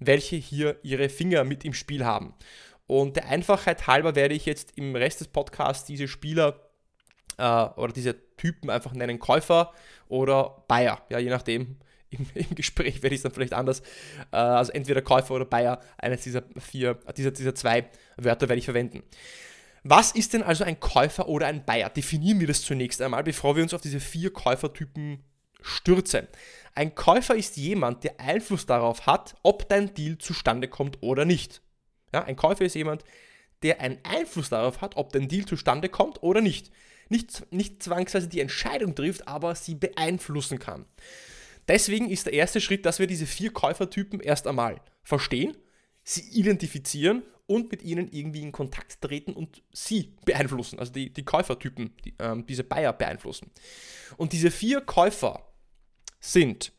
welche 0.00 0.34
hier 0.34 0.76
ihre 0.82 1.08
Finger 1.08 1.44
mit 1.44 1.64
im 1.64 1.72
Spiel 1.72 2.04
haben. 2.04 2.34
Und 2.88 3.14
der 3.14 3.28
Einfachheit 3.28 3.86
halber 3.86 4.16
werde 4.16 4.34
ich 4.34 4.44
jetzt 4.44 4.72
im 4.76 4.96
Rest 4.96 5.20
des 5.20 5.28
Podcasts 5.28 5.86
diese 5.86 6.08
Spieler 6.08 6.67
äh, 7.38 7.42
oder 7.76 7.92
diese 7.92 8.14
Typen 8.36 8.70
einfach 8.70 8.92
nennen 8.92 9.18
Käufer 9.18 9.72
oder 10.08 10.64
Buyer, 10.68 11.00
ja, 11.08 11.18
je 11.18 11.30
nachdem. 11.30 11.76
Im, 12.10 12.26
im 12.34 12.54
Gespräch 12.54 13.02
werde 13.02 13.14
ich 13.14 13.18
es 13.18 13.22
dann 13.22 13.32
vielleicht 13.32 13.52
anders. 13.52 13.80
Äh, 14.32 14.36
also 14.36 14.72
entweder 14.72 15.02
Käufer 15.02 15.34
oder 15.34 15.44
Buyer, 15.44 15.78
eines 15.98 16.22
dieser 16.22 16.42
vier, 16.56 16.98
dieser, 17.14 17.32
dieser 17.32 17.54
zwei 17.54 17.90
Wörter 18.16 18.48
werde 18.48 18.58
ich 18.58 18.64
verwenden. 18.64 19.02
Was 19.84 20.12
ist 20.12 20.32
denn 20.32 20.42
also 20.42 20.64
ein 20.64 20.80
Käufer 20.80 21.28
oder 21.28 21.48
ein 21.48 21.66
Buyer? 21.66 21.90
Definieren 21.90 22.40
wir 22.40 22.46
das 22.46 22.62
zunächst 22.62 23.02
einmal, 23.02 23.24
bevor 23.24 23.56
wir 23.56 23.62
uns 23.62 23.74
auf 23.74 23.82
diese 23.82 24.00
vier 24.00 24.32
Käufertypen 24.32 25.22
stürzen. 25.60 26.28
Ein 26.74 26.94
Käufer 26.94 27.34
ist 27.34 27.58
jemand, 27.58 28.04
der 28.04 28.18
Einfluss 28.20 28.64
darauf 28.64 29.06
hat, 29.06 29.34
ob 29.42 29.68
dein 29.68 29.92
Deal 29.92 30.16
zustande 30.16 30.68
kommt 30.68 31.02
oder 31.02 31.24
nicht. 31.26 31.60
Ja, 32.14 32.24
ein 32.24 32.36
Käufer 32.36 32.64
ist 32.64 32.74
jemand, 32.74 33.04
der 33.62 33.80
einen 33.80 33.98
Einfluss 34.04 34.48
darauf 34.48 34.80
hat, 34.80 34.96
ob 34.96 35.12
dein 35.12 35.28
Deal 35.28 35.44
zustande 35.44 35.88
kommt 35.88 36.22
oder 36.22 36.40
nicht. 36.40 36.70
Nicht, 37.08 37.50
nicht 37.52 37.82
zwangsweise 37.82 38.28
die 38.28 38.40
Entscheidung 38.40 38.94
trifft, 38.94 39.26
aber 39.26 39.54
sie 39.54 39.74
beeinflussen 39.74 40.58
kann. 40.58 40.86
Deswegen 41.68 42.10
ist 42.10 42.26
der 42.26 42.32
erste 42.32 42.60
Schritt, 42.60 42.86
dass 42.86 42.98
wir 42.98 43.06
diese 43.06 43.26
vier 43.26 43.52
Käufertypen 43.52 44.20
erst 44.20 44.46
einmal 44.46 44.80
verstehen, 45.02 45.56
sie 46.02 46.22
identifizieren 46.30 47.22
und 47.46 47.70
mit 47.70 47.82
ihnen 47.82 48.10
irgendwie 48.10 48.42
in 48.42 48.52
Kontakt 48.52 49.00
treten 49.00 49.32
und 49.32 49.62
sie 49.72 50.14
beeinflussen, 50.24 50.78
also 50.78 50.92
die, 50.92 51.12
die 51.12 51.24
Käufertypen, 51.24 51.94
die, 52.04 52.14
ähm, 52.18 52.46
diese 52.46 52.64
Buyer 52.64 52.92
beeinflussen. 52.92 53.50
Und 54.16 54.32
diese 54.32 54.50
vier 54.50 54.80
Käufer 54.82 55.42
sind 56.20 56.72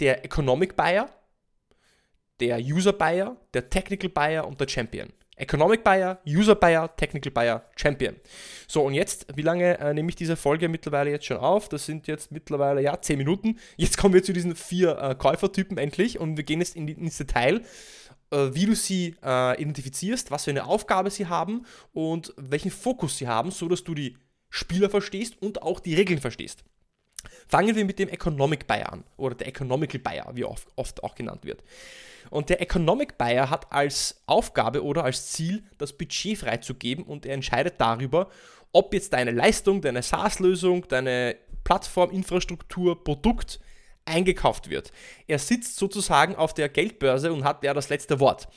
der 0.00 0.24
Economic 0.24 0.76
Buyer, 0.76 1.10
der 2.40 2.58
User 2.58 2.92
Buyer, 2.92 3.36
der 3.54 3.68
Technical 3.68 4.10
Buyer 4.10 4.46
und 4.46 4.60
der 4.60 4.68
Champion. 4.68 5.12
Economic 5.40 5.82
Buyer, 5.82 6.20
User 6.26 6.54
Buyer, 6.54 6.94
Technical 6.96 7.32
Buyer, 7.32 7.64
Champion. 7.76 8.16
So, 8.68 8.82
und 8.82 8.94
jetzt, 8.94 9.26
wie 9.34 9.42
lange 9.42 9.78
äh, 9.78 9.94
nehme 9.94 10.08
ich 10.10 10.16
diese 10.16 10.36
Folge 10.36 10.68
mittlerweile 10.68 11.10
jetzt 11.10 11.26
schon 11.26 11.38
auf? 11.38 11.68
Das 11.68 11.86
sind 11.86 12.06
jetzt 12.06 12.30
mittlerweile, 12.30 12.82
ja, 12.82 13.00
10 13.00 13.18
Minuten. 13.18 13.58
Jetzt 13.76 13.98
kommen 13.98 14.14
wir 14.14 14.22
zu 14.22 14.32
diesen 14.32 14.54
vier 14.54 14.98
äh, 14.98 15.14
Käufertypen 15.14 15.78
endlich 15.78 16.20
und 16.20 16.36
wir 16.36 16.44
gehen 16.44 16.60
jetzt 16.60 16.76
in 16.76 16.86
ins 16.88 17.16
Detail 17.16 17.62
äh, 18.30 18.54
wie 18.54 18.66
du 18.66 18.74
sie 18.74 19.16
äh, 19.24 19.60
identifizierst, 19.60 20.30
was 20.30 20.44
für 20.44 20.50
eine 20.50 20.66
Aufgabe 20.66 21.10
sie 21.10 21.26
haben 21.26 21.66
und 21.92 22.32
welchen 22.36 22.70
Fokus 22.70 23.18
sie 23.18 23.28
haben, 23.28 23.50
so 23.50 23.68
dass 23.68 23.84
du 23.84 23.94
die 23.94 24.16
Spieler 24.50 24.90
verstehst 24.90 25.40
und 25.40 25.62
auch 25.62 25.80
die 25.80 25.94
Regeln 25.94 26.20
verstehst. 26.20 26.64
Fangen 27.48 27.74
wir 27.74 27.84
mit 27.84 27.98
dem 27.98 28.08
Economic 28.08 28.66
Buyer 28.66 28.92
an 28.92 29.04
oder 29.16 29.34
der 29.34 29.48
Economical 29.48 30.00
Buyer, 30.00 30.30
wie 30.34 30.44
oft, 30.44 30.68
oft 30.76 31.02
auch 31.02 31.14
genannt 31.14 31.44
wird. 31.44 31.62
Und 32.30 32.48
der 32.48 32.60
Economic 32.60 33.18
Buyer 33.18 33.50
hat 33.50 33.72
als 33.72 34.22
Aufgabe 34.26 34.84
oder 34.84 35.04
als 35.04 35.32
Ziel, 35.32 35.62
das 35.78 35.92
Budget 35.92 36.38
freizugeben 36.38 37.04
und 37.04 37.26
er 37.26 37.34
entscheidet 37.34 37.74
darüber, 37.78 38.28
ob 38.72 38.94
jetzt 38.94 39.12
deine 39.12 39.32
Leistung, 39.32 39.80
deine 39.80 40.02
SaaS-Lösung, 40.02 40.86
deine 40.88 41.36
Plattform, 41.64 42.10
Infrastruktur, 42.10 43.02
Produkt 43.02 43.60
eingekauft 44.04 44.70
wird. 44.70 44.92
Er 45.26 45.38
sitzt 45.38 45.76
sozusagen 45.76 46.36
auf 46.36 46.54
der 46.54 46.68
Geldbörse 46.68 47.32
und 47.32 47.44
hat 47.44 47.64
ja 47.64 47.74
das 47.74 47.88
letzte 47.88 48.20
Wort. 48.20 48.48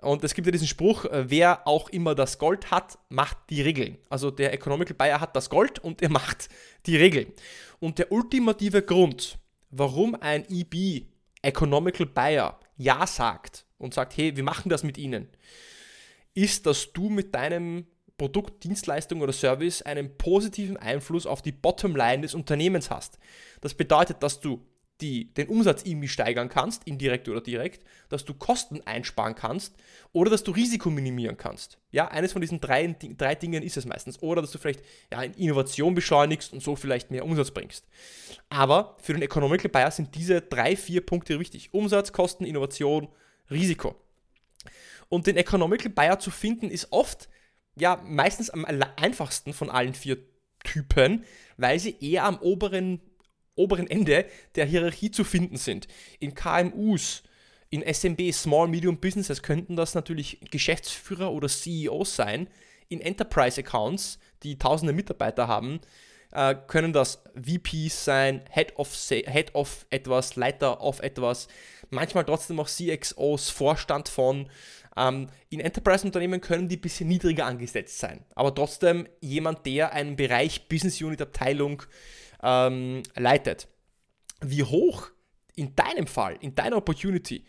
Und 0.00 0.24
es 0.24 0.34
gibt 0.34 0.46
ja 0.46 0.52
diesen 0.52 0.66
Spruch, 0.66 1.04
äh, 1.06 1.30
wer 1.30 1.66
auch 1.66 1.88
immer 1.88 2.14
das 2.14 2.38
Gold 2.38 2.70
hat, 2.70 2.98
macht 3.08 3.38
die 3.50 3.62
Regeln. 3.62 3.98
Also 4.08 4.30
der 4.30 4.52
Economical 4.52 4.94
Buyer 4.94 5.20
hat 5.20 5.34
das 5.36 5.48
Gold 5.50 5.78
und 5.78 6.02
er 6.02 6.10
macht 6.10 6.48
die 6.86 6.96
Regeln. 6.96 7.32
Und 7.80 7.98
der 7.98 8.12
ultimative 8.12 8.82
Grund, 8.82 9.38
warum 9.70 10.14
ein 10.14 10.44
EB, 10.48 11.06
Economical 11.42 12.06
Buyer, 12.06 12.58
Ja 12.76 13.06
sagt 13.06 13.64
und 13.78 13.94
sagt, 13.94 14.16
hey, 14.16 14.36
wir 14.36 14.44
machen 14.44 14.68
das 14.68 14.82
mit 14.82 14.98
Ihnen, 14.98 15.28
ist, 16.34 16.66
dass 16.66 16.92
du 16.92 17.08
mit 17.08 17.34
deinem 17.34 17.86
Produkt, 18.18 18.64
Dienstleistung 18.64 19.20
oder 19.20 19.32
Service 19.32 19.82
einen 19.82 20.16
positiven 20.16 20.76
Einfluss 20.76 21.26
auf 21.26 21.42
die 21.42 21.52
Bottomline 21.52 22.22
des 22.22 22.34
Unternehmens 22.34 22.90
hast. 22.90 23.18
Das 23.60 23.74
bedeutet, 23.74 24.22
dass 24.22 24.40
du 24.40 24.62
die, 25.00 25.32
den 25.34 25.48
Umsatz 25.48 25.82
irgendwie 25.84 26.08
steigern 26.08 26.48
kannst, 26.48 26.84
indirekt 26.84 27.28
oder 27.28 27.40
direkt, 27.40 27.84
dass 28.08 28.24
du 28.24 28.32
Kosten 28.32 28.80
einsparen 28.86 29.34
kannst 29.34 29.74
oder 30.12 30.30
dass 30.30 30.42
du 30.42 30.52
Risiko 30.52 30.88
minimieren 30.88 31.36
kannst. 31.36 31.78
Ja, 31.90 32.08
eines 32.08 32.32
von 32.32 32.40
diesen 32.40 32.60
drei, 32.60 32.96
drei 33.16 33.34
Dingen 33.34 33.62
ist 33.62 33.76
es 33.76 33.84
meistens. 33.84 34.22
Oder 34.22 34.40
dass 34.40 34.52
du 34.52 34.58
vielleicht 34.58 34.82
ja, 35.12 35.22
Innovation 35.22 35.94
beschleunigst 35.94 36.52
und 36.52 36.62
so 36.62 36.76
vielleicht 36.76 37.10
mehr 37.10 37.24
Umsatz 37.24 37.50
bringst. 37.50 37.86
Aber 38.48 38.96
für 39.02 39.12
den 39.12 39.22
Economical 39.22 39.70
Buyer 39.70 39.90
sind 39.90 40.14
diese 40.14 40.40
drei, 40.40 40.76
vier 40.76 41.04
Punkte 41.04 41.38
wichtig. 41.38 41.74
Umsatz, 41.74 42.12
Kosten, 42.12 42.44
Innovation, 42.44 43.08
Risiko. 43.50 43.96
Und 45.08 45.26
den 45.26 45.36
Economical 45.36 45.90
Buyer 45.90 46.18
zu 46.18 46.30
finden 46.30 46.70
ist 46.70 46.88
oft, 46.90 47.28
ja, 47.76 48.02
meistens 48.04 48.50
am 48.50 48.64
einfachsten 48.64 49.52
von 49.52 49.68
allen 49.68 49.94
vier 49.94 50.18
Typen, 50.64 51.24
weil 51.58 51.78
sie 51.78 51.96
eher 52.00 52.24
am 52.24 52.38
oberen 52.38 53.00
oberen 53.56 53.88
Ende 53.88 54.26
der 54.54 54.66
Hierarchie 54.66 55.10
zu 55.10 55.24
finden 55.24 55.56
sind. 55.56 55.88
In 56.20 56.34
KMUs, 56.34 57.22
in 57.70 57.82
SMB, 57.82 58.32
Small 58.32 58.68
Medium 58.68 58.98
Businesses 58.98 59.42
könnten 59.42 59.76
das 59.76 59.94
natürlich 59.94 60.40
Geschäftsführer 60.50 61.32
oder 61.32 61.48
CEOs 61.48 62.14
sein. 62.14 62.48
In 62.88 63.00
Enterprise 63.00 63.60
Accounts, 63.60 64.18
die 64.44 64.58
tausende 64.58 64.92
Mitarbeiter 64.92 65.48
haben, 65.48 65.80
äh, 66.32 66.54
können 66.66 66.92
das 66.92 67.22
VPs 67.34 68.04
sein, 68.04 68.42
Head 68.50 68.76
of, 68.76 68.94
Head 69.08 69.54
of 69.54 69.86
etwas, 69.90 70.36
Leiter 70.36 70.80
of 70.80 71.00
etwas, 71.00 71.48
manchmal 71.90 72.24
trotzdem 72.24 72.60
auch 72.60 72.68
CXOs, 72.68 73.50
Vorstand 73.50 74.08
von. 74.08 74.48
Ähm, 74.96 75.28
in 75.50 75.60
Enterprise-Unternehmen 75.60 76.40
können 76.40 76.68
die 76.68 76.76
ein 76.76 76.80
bisschen 76.80 77.08
niedriger 77.08 77.46
angesetzt 77.46 77.98
sein, 77.98 78.24
aber 78.34 78.54
trotzdem 78.54 79.08
jemand, 79.20 79.66
der 79.66 79.92
einen 79.92 80.16
Bereich, 80.16 80.68
Business 80.68 81.00
Unit, 81.00 81.20
Abteilung, 81.20 81.82
ähm, 82.42 83.02
leitet. 83.14 83.68
Wie 84.40 84.62
hoch 84.62 85.10
in 85.54 85.74
deinem 85.74 86.06
Fall, 86.06 86.36
in 86.40 86.54
deiner 86.54 86.76
Opportunity, 86.76 87.44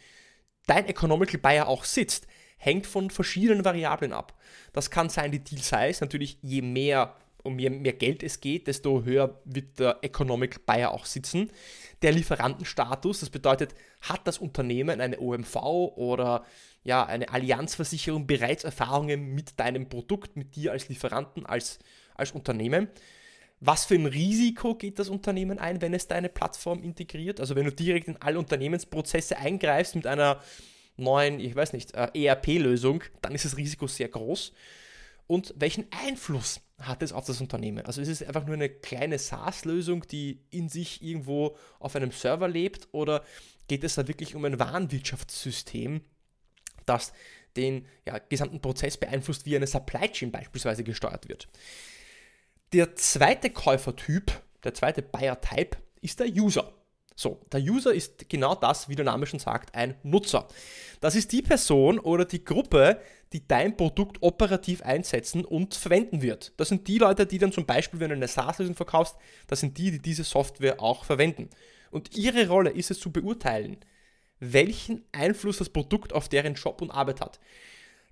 dein 0.66 0.86
Economical 0.86 1.40
Buyer 1.40 1.68
auch 1.68 1.84
sitzt, 1.84 2.28
hängt 2.58 2.88
von 2.88 3.10
verschiedenen 3.10 3.66
Variablen 3.66 4.14
ab. 4.14 4.34
Das 4.74 4.90
kann 4.90 5.10
sein 5.10 5.32
die 5.32 5.44
Deal 5.44 5.62
Size, 5.62 6.04
natürlich 6.04 6.40
je 6.42 6.62
mehr 6.62 7.16
um 7.48 7.58
je 7.58 7.70
mehr 7.70 7.94
Geld 7.94 8.22
es 8.24 8.42
geht, 8.42 8.68
desto 8.68 9.04
höher 9.04 9.42
wird 9.46 9.80
der 9.80 10.00
Economic 10.02 10.66
Buyer 10.66 10.92
auch 10.92 11.06
sitzen. 11.06 11.50
Der 12.02 12.12
Lieferantenstatus, 12.12 13.22
das 13.22 13.30
bedeutet, 13.30 13.74
hat 14.02 14.28
das 14.28 14.38
Unternehmen 14.38 15.02
eine 15.02 15.20
OMV 15.20 15.56
oder 15.96 16.44
ja, 16.84 17.06
eine 17.06 17.30
Allianzversicherung 17.30 18.28
bereits 18.28 18.64
Erfahrungen 18.64 19.34
mit 19.34 19.60
deinem 19.60 19.90
Produkt, 19.90 20.36
mit 20.36 20.56
dir 20.56 20.74
als 20.74 20.90
Lieferanten, 20.90 21.46
als, 21.46 21.80
als 22.16 22.32
Unternehmen? 22.32 22.90
Was 23.60 23.86
für 23.86 23.96
ein 23.96 24.06
Risiko 24.06 24.76
geht 24.76 25.00
das 25.00 25.10
Unternehmen 25.10 25.58
ein, 25.58 25.82
wenn 25.82 25.94
es 25.94 26.08
deine 26.08 26.30
Plattform 26.30 26.84
integriert? 26.84 27.40
Also 27.40 27.56
wenn 27.56 27.66
du 27.66 27.72
direkt 27.72 28.08
in 28.08 28.18
alle 28.18 28.38
Unternehmensprozesse 28.38 29.38
eingreifst 29.38 29.96
mit 29.96 30.06
einer 30.06 30.42
neuen, 30.96 31.40
ich 31.40 31.56
weiß 31.56 31.74
nicht, 31.74 31.94
äh, 31.96 32.10
ERP-Lösung, 32.14 33.04
dann 33.22 33.34
ist 33.34 33.46
das 33.46 33.58
Risiko 33.58 33.88
sehr 33.88 34.10
groß. 34.10 34.52
Und 35.26 35.54
welchen 35.58 35.86
Einfluss 35.92 36.62
hat 36.80 37.02
es 37.02 37.12
auf 37.12 37.26
das 37.26 37.42
Unternehmen? 37.42 37.86
Also 37.86 38.02
ist 38.02 38.08
es 38.08 38.24
einfach 38.24 38.46
nur 38.46 38.56
eine 38.56 38.70
kleine 38.70 39.20
SaaS-Lösung, 39.20 40.08
die 40.08 40.40
in 40.50 40.70
sich 40.70 41.02
irgendwo 41.02 41.58
auf 41.80 41.96
einem 41.96 42.12
Server 42.12 42.48
lebt 42.48 42.88
oder 42.92 43.24
geht 43.68 43.84
es 43.84 43.96
da 43.96 44.08
wirklich 44.08 44.36
um 44.36 44.46
ein 44.46 44.60
Warenwirtschaftssystem, 44.60 46.02
das 46.86 47.12
den 47.58 47.86
ja, 48.06 48.20
gesamten 48.20 48.62
Prozess 48.62 48.98
beeinflusst, 48.98 49.46
wie 49.46 49.56
eine 49.56 49.68
Supply 49.68 50.10
Chain 50.10 50.32
beispielsweise 50.32 50.84
gesteuert 50.84 51.28
wird? 51.28 51.50
Der 52.74 52.96
zweite 52.98 53.50
Käufertyp, 53.50 54.30
der 54.66 54.74
zweite 54.74 55.02
Buyer-Type, 55.02 55.78
ist 56.02 56.20
der 56.20 56.28
User. 56.28 56.74
So, 57.16 57.40
der 57.54 57.62
User 57.62 57.94
ist 57.94 58.28
genau 58.28 58.56
das, 58.56 58.90
wie 58.90 58.96
der 58.96 59.06
Name 59.06 59.26
schon 59.26 59.40
sagt, 59.40 59.74
ein 59.74 59.96
Nutzer. 60.04 60.50
Das 61.00 61.16
ist 61.16 61.32
die 61.32 61.42
Person 61.42 61.98
oder 61.98 62.26
die 62.26 62.44
Gruppe, 62.44 63.00
die 63.32 63.48
dein 63.48 63.78
Produkt 63.78 64.18
operativ 64.22 64.82
einsetzen 64.82 65.46
und 65.46 65.76
verwenden 65.76 66.22
wird. 66.22 66.52
Das 66.58 66.68
sind 66.68 66.90
die 66.90 66.98
Leute, 66.98 67.26
die 67.26 67.38
dann 67.38 67.54
zum 67.54 67.66
Beispiel, 67.66 68.02
wenn 68.02 68.10
du 68.10 68.16
eine 68.16 68.28
SaaS-Lösung 68.28 68.76
verkaufst, 68.76 69.16
das 69.48 69.62
sind 69.62 69.78
die, 69.78 69.92
die 69.92 70.02
diese 70.02 70.26
Software 70.26 70.82
auch 70.82 71.06
verwenden. 71.06 71.50
Und 71.90 72.18
ihre 72.18 72.50
Rolle 72.50 72.72
ist 72.72 72.92
es 72.92 73.00
zu 73.00 73.14
beurteilen, 73.14 73.78
welchen 74.42 75.06
Einfluss 75.14 75.58
das 75.58 75.70
Produkt 75.70 76.12
auf 76.12 76.28
deren 76.28 76.56
Job 76.56 76.82
und 76.82 76.92
Arbeit 76.92 77.22
hat. 77.22 77.40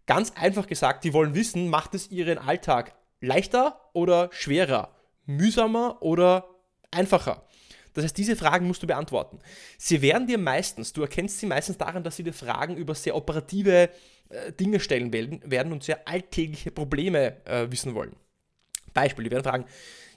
Ganz 0.06 0.32
einfach 0.32 0.66
gesagt, 0.66 1.04
die 1.04 1.12
wollen 1.12 1.36
wissen, 1.36 1.68
macht 1.68 1.94
es 1.94 2.10
ihren 2.10 2.38
Alltag 2.38 2.96
leichter 3.22 3.80
oder 3.94 4.30
schwerer, 4.32 4.96
mühsamer 5.26 6.02
oder 6.02 6.46
einfacher. 6.92 7.44
Das 7.94 8.04
heißt, 8.04 8.18
diese 8.18 8.36
Fragen 8.36 8.68
musst 8.68 8.84
du 8.84 8.88
beantworten. 8.88 9.40
Sie 9.78 10.02
werden 10.02 10.28
dir 10.28 10.38
meistens, 10.38 10.92
du 10.92 11.02
erkennst 11.02 11.40
sie 11.40 11.46
meistens 11.46 11.78
daran, 11.78 12.04
dass 12.04 12.18
sie 12.18 12.24
dir 12.24 12.34
Fragen 12.34 12.76
über 12.76 12.94
sehr 12.94 13.16
operative 13.16 13.90
äh, 14.30 14.52
Dinge 14.52 14.80
stellen 14.80 15.14
werden 15.14 15.72
und 15.72 15.84
sehr 15.84 16.08
alltägliche 16.08 16.72
Probleme 16.72 17.38
äh, 17.46 17.72
wissen 17.72 17.96
wollen. 17.96 18.16
Beispiel, 18.94 19.26
die 19.26 19.32
werden 19.32 19.44
fragen, 19.44 19.66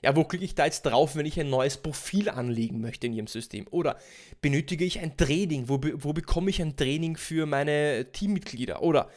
ja, 0.02 0.14
wo 0.14 0.24
klicke 0.24 0.44
ich 0.44 0.54
da 0.54 0.64
jetzt 0.64 0.82
drauf, 0.82 1.16
wenn 1.16 1.26
ich 1.26 1.38
ein 1.38 1.50
neues 1.50 1.76
Profil 1.76 2.28
anlegen 2.28 2.80
möchte 2.80 3.06
in 3.06 3.12
Ihrem 3.12 3.26
System? 3.26 3.66
Oder 3.70 3.98
benötige 4.40 4.84
ich 4.84 5.00
ein 5.00 5.16
Training? 5.16 5.68
Wo, 5.68 5.80
wo 5.94 6.12
bekomme 6.12 6.50
ich 6.50 6.62
ein 6.62 6.76
Training 6.76 7.16
für 7.16 7.46
meine 7.46 8.06
Teammitglieder? 8.12 8.82
Oder 8.82 9.08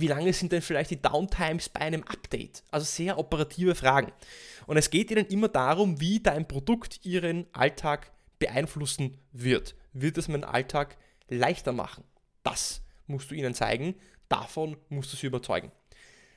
wie 0.00 0.06
lange 0.06 0.32
sind 0.32 0.52
denn 0.52 0.62
vielleicht 0.62 0.90
die 0.90 1.02
Downtimes 1.02 1.68
bei 1.68 1.80
einem 1.80 2.04
Update? 2.04 2.62
Also 2.70 2.86
sehr 2.86 3.18
operative 3.18 3.74
Fragen. 3.74 4.12
Und 4.66 4.76
es 4.76 4.90
geht 4.90 5.10
ihnen 5.10 5.26
immer 5.26 5.48
darum, 5.48 6.00
wie 6.00 6.20
dein 6.20 6.46
Produkt 6.46 7.04
ihren 7.04 7.46
Alltag 7.52 8.12
beeinflussen 8.38 9.18
wird. 9.32 9.74
Wird 9.92 10.16
es 10.18 10.28
meinen 10.28 10.44
Alltag 10.44 10.96
leichter 11.28 11.72
machen? 11.72 12.04
Das 12.42 12.82
musst 13.06 13.30
du 13.30 13.34
ihnen 13.34 13.54
zeigen. 13.54 13.96
Davon 14.28 14.76
musst 14.88 15.12
du 15.12 15.16
sie 15.16 15.26
überzeugen. 15.26 15.72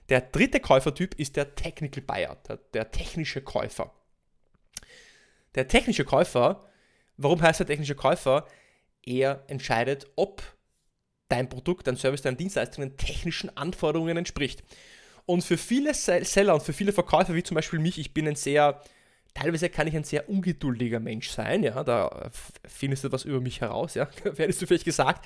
Der 0.09 0.21
dritte 0.21 0.59
Käufertyp 0.59 1.15
ist 1.19 1.35
der 1.35 1.55
Technical 1.55 2.03
Buyer, 2.03 2.37
der, 2.47 2.57
der 2.73 2.91
technische 2.91 3.41
Käufer. 3.41 3.93
Der 5.53 5.67
technische 5.67 6.05
Käufer, 6.05 6.67
warum 7.17 7.41
heißt 7.41 7.59
er 7.59 7.67
technischer 7.67 7.95
Käufer? 7.95 8.47
Er 9.03 9.43
entscheidet, 9.47 10.09
ob 10.15 10.41
dein 11.31 11.49
Produkt, 11.49 11.87
dein 11.87 11.97
Service, 11.97 12.21
deine 12.21 12.37
Dienstleistung 12.37 12.83
den 12.83 12.97
technischen 12.97 13.55
Anforderungen 13.55 14.17
entspricht. 14.17 14.63
Und 15.25 15.43
für 15.43 15.57
viele 15.57 15.93
Seller 15.93 16.53
und 16.53 16.63
für 16.63 16.73
viele 16.73 16.91
Verkäufer, 16.91 17.33
wie 17.33 17.43
zum 17.43 17.55
Beispiel 17.55 17.79
mich, 17.79 17.97
ich 17.97 18.13
bin 18.13 18.27
ein 18.27 18.35
sehr, 18.35 18.81
teilweise 19.33 19.69
kann 19.69 19.87
ich 19.87 19.95
ein 19.95 20.03
sehr 20.03 20.29
ungeduldiger 20.29 20.99
Mensch 20.99 21.29
sein, 21.29 21.63
ja, 21.63 21.83
da 21.83 22.31
findest 22.67 23.03
du 23.03 23.11
was 23.11 23.23
über 23.23 23.39
mich 23.39 23.61
heraus, 23.61 23.93
ja, 23.93 24.09
werdest 24.23 24.61
du 24.61 24.67
vielleicht 24.67 24.85
gesagt, 24.85 25.25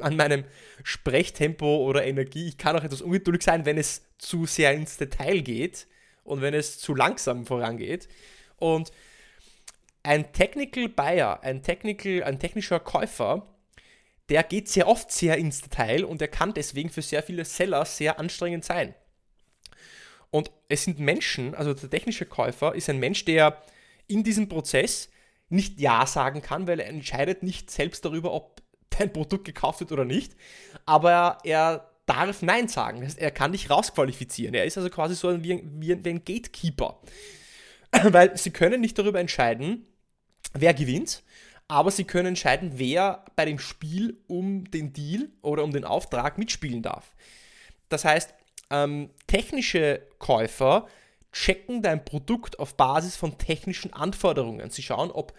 an 0.00 0.16
meinem 0.16 0.44
Sprechtempo 0.84 1.84
oder 1.84 2.04
Energie, 2.06 2.48
ich 2.48 2.56
kann 2.56 2.76
auch 2.76 2.84
etwas 2.84 3.02
ungeduldig 3.02 3.42
sein, 3.42 3.66
wenn 3.66 3.78
es 3.78 4.02
zu 4.18 4.46
sehr 4.46 4.72
ins 4.72 4.96
Detail 4.96 5.42
geht 5.42 5.86
und 6.24 6.40
wenn 6.40 6.54
es 6.54 6.78
zu 6.78 6.94
langsam 6.94 7.44
vorangeht. 7.44 8.08
Und 8.56 8.92
ein 10.04 10.32
Technical 10.32 10.88
Buyer, 10.88 11.42
ein, 11.42 11.62
Technical, 11.62 12.22
ein 12.22 12.38
technischer 12.38 12.80
Käufer, 12.80 13.51
der 14.28 14.42
geht 14.42 14.68
sehr 14.68 14.88
oft 14.88 15.10
sehr 15.10 15.36
ins 15.36 15.60
Detail 15.60 16.04
und 16.04 16.22
er 16.22 16.28
kann 16.28 16.54
deswegen 16.54 16.90
für 16.90 17.02
sehr 17.02 17.22
viele 17.22 17.44
Seller 17.44 17.84
sehr 17.84 18.18
anstrengend 18.18 18.64
sein. 18.64 18.94
Und 20.30 20.50
es 20.68 20.84
sind 20.84 20.98
Menschen, 20.98 21.54
also 21.54 21.74
der 21.74 21.90
technische 21.90 22.24
Käufer 22.24 22.74
ist 22.74 22.88
ein 22.88 22.98
Mensch, 22.98 23.24
der 23.24 23.62
in 24.06 24.24
diesem 24.24 24.48
Prozess 24.48 25.10
nicht 25.50 25.78
Ja 25.78 26.06
sagen 26.06 26.40
kann, 26.40 26.66
weil 26.66 26.80
er 26.80 26.88
entscheidet 26.88 27.42
nicht 27.42 27.70
selbst 27.70 28.04
darüber, 28.04 28.32
ob 28.32 28.62
dein 28.98 29.12
Produkt 29.12 29.44
gekauft 29.44 29.80
wird 29.80 29.92
oder 29.92 30.04
nicht, 30.04 30.34
aber 30.86 31.38
er 31.44 31.90
darf 32.06 32.42
Nein 32.42 32.68
sagen. 32.68 33.06
Er 33.16 33.30
kann 33.30 33.52
dich 33.52 33.70
rausqualifizieren. 33.70 34.54
Er 34.54 34.64
ist 34.64 34.76
also 34.76 34.90
quasi 34.90 35.14
so 35.14 35.28
ein, 35.28 35.44
wie, 35.44 35.62
wie 35.64 35.92
ein 35.92 36.24
Gatekeeper. 36.24 37.00
Weil 38.02 38.36
sie 38.36 38.50
können 38.50 38.80
nicht 38.80 38.98
darüber 38.98 39.20
entscheiden, 39.20 39.86
wer 40.52 40.74
gewinnt, 40.74 41.22
aber 41.68 41.90
sie 41.90 42.04
können 42.04 42.28
entscheiden, 42.28 42.72
wer 42.74 43.24
bei 43.36 43.44
dem 43.44 43.58
Spiel 43.58 44.18
um 44.26 44.70
den 44.70 44.92
Deal 44.92 45.28
oder 45.42 45.64
um 45.64 45.72
den 45.72 45.84
Auftrag 45.84 46.38
mitspielen 46.38 46.82
darf. 46.82 47.14
Das 47.88 48.04
heißt, 48.04 48.34
ähm, 48.70 49.10
technische 49.26 50.02
Käufer 50.18 50.86
checken 51.32 51.82
dein 51.82 52.04
Produkt 52.04 52.58
auf 52.58 52.76
Basis 52.76 53.16
von 53.16 53.38
technischen 53.38 53.92
Anforderungen. 53.92 54.70
Sie 54.70 54.82
schauen, 54.82 55.10
ob 55.10 55.32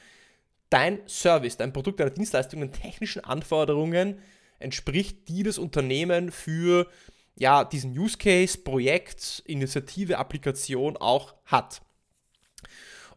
dein 0.70 1.00
Service, 1.08 1.58
dein 1.58 1.74
Produkt, 1.74 2.00
deine 2.00 2.12
Dienstleistung 2.12 2.62
den 2.62 2.72
technischen 2.72 3.24
Anforderungen 3.24 4.20
entspricht, 4.60 5.28
die 5.28 5.44
das 5.44 5.58
Unternehmen 5.58 6.32
für 6.32 6.88
ja, 7.36 7.64
diesen 7.64 7.98
Use 7.98 8.18
Case, 8.18 8.58
Projekt, 8.58 9.44
Initiative, 9.46 10.18
Applikation 10.18 10.98
auch 10.98 11.36
hat. 11.46 11.82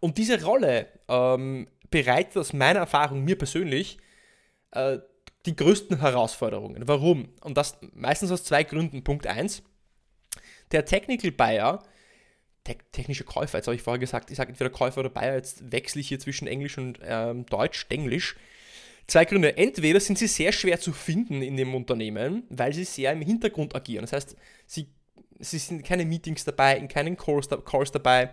Und 0.01 0.19
diese 0.19 0.43
Rolle 0.43 0.89
ähm, 1.09 1.69
bereitet 1.91 2.37
aus 2.37 2.53
meiner 2.53 2.81
Erfahrung 2.81 3.25
mir 3.25 3.37
persönlich 3.37 3.99
äh, 4.73 4.99
die 5.47 5.57
größten 5.57 6.01
Herausforderungen. 6.01 6.87
Warum? 6.87 7.29
Und 7.43 7.57
das 7.57 7.79
meistens 7.95 8.31
aus 8.31 8.45
zwei 8.45 8.65
Gründen. 8.65 9.05
Punkt 9.05 9.27
1. 9.27 9.63
Der 10.73 10.85
Technical 10.85 11.31
Buyer, 11.31 11.83
te 12.65 12.77
technische 12.91 13.25
Käufer, 13.25 13.59
jetzt 13.59 13.69
habe 13.69 13.77
ich 13.77 13.83
vorher 13.83 14.01
gesagt, 14.01 14.31
ich 14.31 14.37
sage 14.37 14.51
entweder 14.51 14.71
Käufer 14.71 15.01
oder 15.01 15.11
Buyer, 15.11 15.37
jetzt 15.37 15.71
wechsle 15.71 16.01
ich 16.01 16.09
hier 16.09 16.19
zwischen 16.19 16.49
Englisch 16.49 16.77
und 16.79 16.99
ähm, 17.03 17.47
Deutsch, 17.47 17.87
Englisch. 17.89 18.37
Zwei 19.07 19.25
Gründe. 19.25 19.57
Entweder 19.57 20.01
sind 20.01 20.19
sie 20.19 20.27
sehr 20.27 20.51
schwer 20.51 20.81
zu 20.81 20.93
finden 20.93 21.41
in 21.41 21.57
dem 21.57 21.77
Unternehmen, 21.77 22.43
weil 22.49 22.73
sie 22.73 22.83
sehr 22.83 23.13
im 23.13 23.23
Hintergrund 23.23 23.77
agieren. 23.77 24.03
Das 24.03 24.13
heißt, 24.13 24.37
sie, 24.67 24.89
sie 25.39 25.59
sind 25.59 25.85
keine 25.85 26.05
Meetings 26.05 26.45
dabei, 26.45 26.77
in 26.77 26.89
keinen 26.89 27.17
Calls, 27.17 27.49
Calls 27.65 27.93
dabei. 27.93 28.33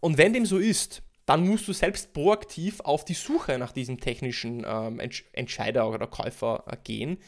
Und 0.00 0.18
wenn 0.18 0.34
dem 0.34 0.44
so 0.44 0.58
ist, 0.58 1.02
dann 1.26 1.46
musst 1.46 1.68
du 1.68 1.72
selbst 1.72 2.12
proaktiv 2.12 2.80
auf 2.80 3.04
die 3.04 3.14
Suche 3.14 3.58
nach 3.58 3.72
diesem 3.72 4.00
technischen 4.00 4.64
ähm, 4.66 5.00
Entscheider 5.32 5.90
oder 5.90 6.06
Käufer 6.06 6.64
äh, 6.66 6.76
gehen 6.82 7.18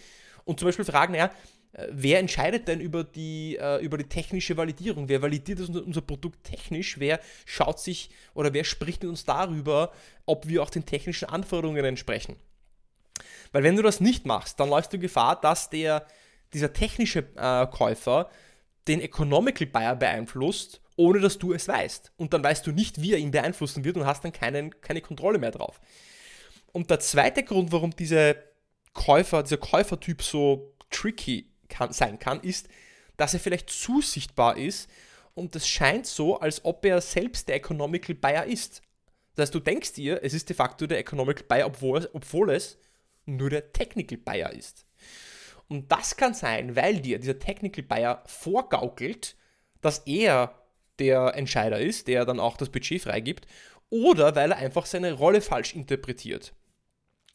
und 0.44 0.58
zum 0.60 0.68
Beispiel 0.68 0.84
fragen, 0.84 1.14
ja, 1.14 1.30
äh, 1.72 1.88
wer 1.90 2.20
entscheidet 2.20 2.68
denn 2.68 2.80
über 2.80 3.04
die, 3.04 3.56
äh, 3.56 3.84
über 3.84 3.98
die 3.98 4.08
technische 4.08 4.56
Validierung? 4.56 5.08
Wer 5.08 5.20
validiert 5.20 5.60
unser, 5.60 5.84
unser 5.84 6.00
Produkt 6.00 6.44
technisch? 6.44 6.98
Wer 6.98 7.20
schaut 7.44 7.80
sich 7.80 8.10
oder 8.34 8.54
wer 8.54 8.64
spricht 8.64 9.02
mit 9.02 9.10
uns 9.10 9.24
darüber, 9.24 9.92
ob 10.26 10.48
wir 10.48 10.62
auch 10.62 10.70
den 10.70 10.86
technischen 10.86 11.28
Anforderungen 11.28 11.84
entsprechen? 11.84 12.36
Weil 13.52 13.62
wenn 13.62 13.76
du 13.76 13.82
das 13.82 14.00
nicht 14.00 14.26
machst, 14.26 14.60
dann 14.60 14.70
läufst 14.70 14.92
du 14.92 14.98
Gefahr, 14.98 15.40
dass 15.40 15.70
der, 15.70 16.06
dieser 16.52 16.72
technische 16.72 17.26
äh, 17.36 17.66
Käufer 17.66 18.30
den 18.88 19.00
Economical 19.00 19.66
Buyer 19.66 19.94
beeinflusst 19.94 20.80
ohne 20.98 21.20
dass 21.20 21.38
du 21.38 21.52
es 21.52 21.68
weißt. 21.68 22.12
Und 22.16 22.34
dann 22.34 22.42
weißt 22.42 22.66
du 22.66 22.72
nicht, 22.72 23.00
wie 23.00 23.12
er 23.12 23.18
ihn 23.18 23.30
beeinflussen 23.30 23.84
wird 23.84 23.96
und 23.96 24.04
hast 24.04 24.24
dann 24.24 24.32
keinen, 24.32 24.78
keine 24.80 25.00
Kontrolle 25.00 25.38
mehr 25.38 25.52
drauf. 25.52 25.80
Und 26.72 26.90
der 26.90 26.98
zweite 26.98 27.44
Grund, 27.44 27.70
warum 27.70 27.94
diese 27.94 28.36
Käufer, 28.94 29.44
dieser 29.44 29.58
Käufertyp 29.58 30.22
so 30.22 30.74
tricky 30.90 31.50
kann, 31.68 31.92
sein 31.92 32.18
kann, 32.18 32.40
ist, 32.40 32.68
dass 33.16 33.32
er 33.32 33.40
vielleicht 33.40 33.70
zu 33.70 34.00
sichtbar 34.00 34.56
ist 34.56 34.90
und 35.34 35.54
es 35.54 35.68
scheint 35.68 36.06
so, 36.06 36.40
als 36.40 36.64
ob 36.64 36.84
er 36.84 37.00
selbst 37.00 37.48
der 37.48 37.56
Economical 37.56 38.16
Buyer 38.16 38.44
ist. 38.44 38.82
Das 39.36 39.44
heißt, 39.44 39.54
du 39.54 39.60
denkst 39.60 39.92
dir, 39.92 40.20
es 40.24 40.34
ist 40.34 40.48
de 40.48 40.56
facto 40.56 40.88
der 40.88 40.98
Economical 40.98 41.44
Buyer, 41.44 41.66
obwohl, 41.66 42.08
obwohl 42.12 42.50
es 42.50 42.76
nur 43.24 43.50
der 43.50 43.72
Technical 43.72 44.18
Buyer 44.18 44.52
ist. 44.52 44.84
Und 45.68 45.92
das 45.92 46.16
kann 46.16 46.34
sein, 46.34 46.76
weil 46.76 47.00
dir 47.00 47.18
dieser 47.18 47.38
Technical 47.38 47.84
Buyer 47.84 48.22
vorgaukelt, 48.26 49.36
dass 49.80 49.98
er 50.00 50.54
der 50.98 51.34
Entscheider 51.36 51.78
ist, 51.78 52.08
der 52.08 52.24
dann 52.24 52.40
auch 52.40 52.56
das 52.56 52.70
Budget 52.70 53.02
freigibt, 53.02 53.46
oder 53.90 54.34
weil 54.34 54.52
er 54.52 54.58
einfach 54.58 54.86
seine 54.86 55.12
Rolle 55.12 55.40
falsch 55.40 55.74
interpretiert. 55.74 56.52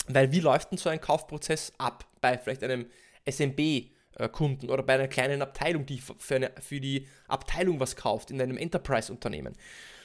Weil 0.08 0.32
wie 0.32 0.39
läuft 0.39 0.72
denn 0.72 0.78
so 0.78 0.89
ein 0.89 1.00
Kaufprozess 1.00 1.72
ab 1.78 2.06
bei 2.22 2.38
vielleicht 2.38 2.63
einem 2.63 2.88
SMB-Kunden 3.26 4.69
oder 4.69 4.84
bei 4.84 4.96
einer 4.96 5.08
kleinen 5.08 5.41
Abteilung, 5.41 5.86
die 5.86 6.00
für, 6.00 6.36
eine, 6.36 6.52
für 6.60 6.82
die 6.82 7.08
Abteilung 7.28 7.80
was 7.80 7.96
kauft, 7.96 8.32
in 8.32 8.41
einem 8.41 8.58
Enterprise-Unternehmen? 8.58 9.56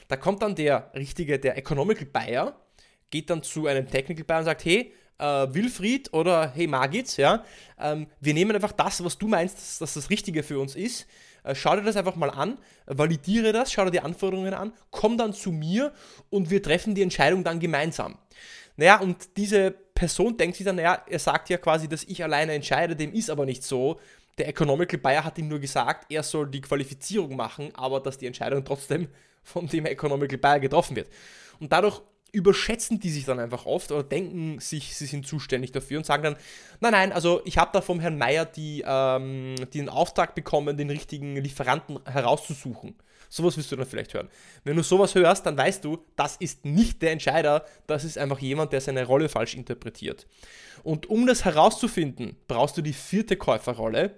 Da 0.07 0.15
kommt 0.15 0.41
dann 0.41 0.55
der 0.55 0.91
richtige, 0.95 1.37
der 1.37 1.57
Economical 1.57 2.05
Buyer, 2.05 2.59
geht 3.11 3.29
dann 3.29 3.43
zu 3.43 3.67
einem 3.67 3.87
Technical 3.87 4.23
Buyer 4.23 4.39
und 4.39 4.45
sagt, 4.45 4.65
hey, 4.65 4.93
äh, 5.19 5.53
Wilfried 5.53 6.13
oder 6.13 6.49
hey 6.49 6.67
Margit, 6.67 7.17
ja, 7.17 7.43
ähm, 7.79 8.07
wir 8.19 8.33
nehmen 8.33 8.55
einfach 8.55 8.71
das, 8.71 9.03
was 9.03 9.17
du 9.17 9.27
meinst, 9.27 9.57
dass, 9.57 9.79
dass 9.79 9.93
das 9.93 10.09
Richtige 10.09 10.43
für 10.43 10.59
uns 10.59 10.75
ist 10.75 11.07
äh, 11.43 11.55
schau 11.55 11.75
dir 11.75 11.83
das 11.83 11.95
einfach 11.95 12.15
mal 12.15 12.29
an, 12.29 12.57
validiere 12.85 13.51
das, 13.51 13.71
schau 13.71 13.85
dir 13.85 13.91
die 13.91 13.99
Anforderungen 13.99 14.53
an, 14.53 14.73
komm 14.91 15.17
dann 15.17 15.33
zu 15.33 15.51
mir 15.51 15.93
und 16.29 16.49
wir 16.49 16.61
treffen 16.61 16.95
die 16.95 17.01
Entscheidung 17.01 17.43
dann 17.43 17.59
gemeinsam. 17.59 18.17
Naja, 18.75 18.99
und 18.99 19.37
diese 19.37 19.71
Person 19.71 20.37
denkt 20.37 20.55
sich 20.55 20.65
dann, 20.65 20.77
naja, 20.77 21.03
er 21.07 21.19
sagt 21.19 21.49
ja 21.49 21.57
quasi, 21.57 21.89
dass 21.89 22.03
ich 22.05 22.23
alleine 22.23 22.53
entscheide, 22.53 22.95
dem 22.95 23.13
ist 23.13 23.29
aber 23.29 23.45
nicht 23.45 23.63
so. 23.63 23.99
Der 24.37 24.47
Economical 24.47 24.97
Buyer 24.97 25.25
hat 25.25 25.37
ihm 25.37 25.49
nur 25.49 25.59
gesagt, 25.59 26.05
er 26.09 26.23
soll 26.23 26.49
die 26.49 26.61
Qualifizierung 26.61 27.35
machen, 27.35 27.71
aber 27.75 27.99
dass 27.99 28.17
die 28.17 28.25
Entscheidung 28.25 28.63
trotzdem 28.63 29.09
von 29.43 29.67
dem 29.67 29.85
Economical 29.85 30.37
Buyer 30.37 30.59
getroffen 30.61 30.95
wird. 30.95 31.09
Und 31.59 31.73
dadurch 31.73 32.01
überschätzen 32.31 32.99
die 32.99 33.09
sich 33.09 33.25
dann 33.25 33.39
einfach 33.39 33.65
oft 33.65 33.91
oder 33.91 34.03
denken 34.03 34.59
sich, 34.59 34.95
sie 34.95 35.05
sind 35.05 35.27
zuständig 35.27 35.71
dafür 35.71 35.97
und 35.97 36.05
sagen 36.05 36.23
dann, 36.23 36.35
nein, 36.79 36.91
nein, 36.91 37.11
also 37.11 37.41
ich 37.45 37.57
habe 37.57 37.71
da 37.73 37.81
vom 37.81 37.99
Herrn 37.99 38.17
Meier 38.17 38.45
die, 38.45 38.83
ähm, 38.85 39.55
den 39.73 39.89
Auftrag 39.89 40.35
bekommen, 40.35 40.77
den 40.77 40.89
richtigen 40.89 41.35
Lieferanten 41.35 41.99
herauszusuchen. 42.05 42.95
Sowas 43.29 43.57
wirst 43.57 43.71
du 43.71 43.75
dann 43.75 43.85
vielleicht 43.85 44.13
hören. 44.15 44.29
Wenn 44.63 44.75
du 44.75 44.83
sowas 44.83 45.13
hörst, 45.13 45.45
dann 45.45 45.57
weißt 45.57 45.85
du, 45.85 46.03
das 46.15 46.35
ist 46.37 46.65
nicht 46.65 47.01
der 47.01 47.11
Entscheider, 47.11 47.63
das 47.85 48.03
ist 48.03 48.17
einfach 48.17 48.39
jemand, 48.39 48.73
der 48.73 48.81
seine 48.81 49.05
Rolle 49.05 49.29
falsch 49.29 49.55
interpretiert. 49.55 50.25
Und 50.83 51.07
um 51.07 51.27
das 51.27 51.45
herauszufinden, 51.45 52.37
brauchst 52.47 52.77
du 52.77 52.81
die 52.81 52.93
vierte 52.93 53.37
Käuferrolle, 53.37 54.15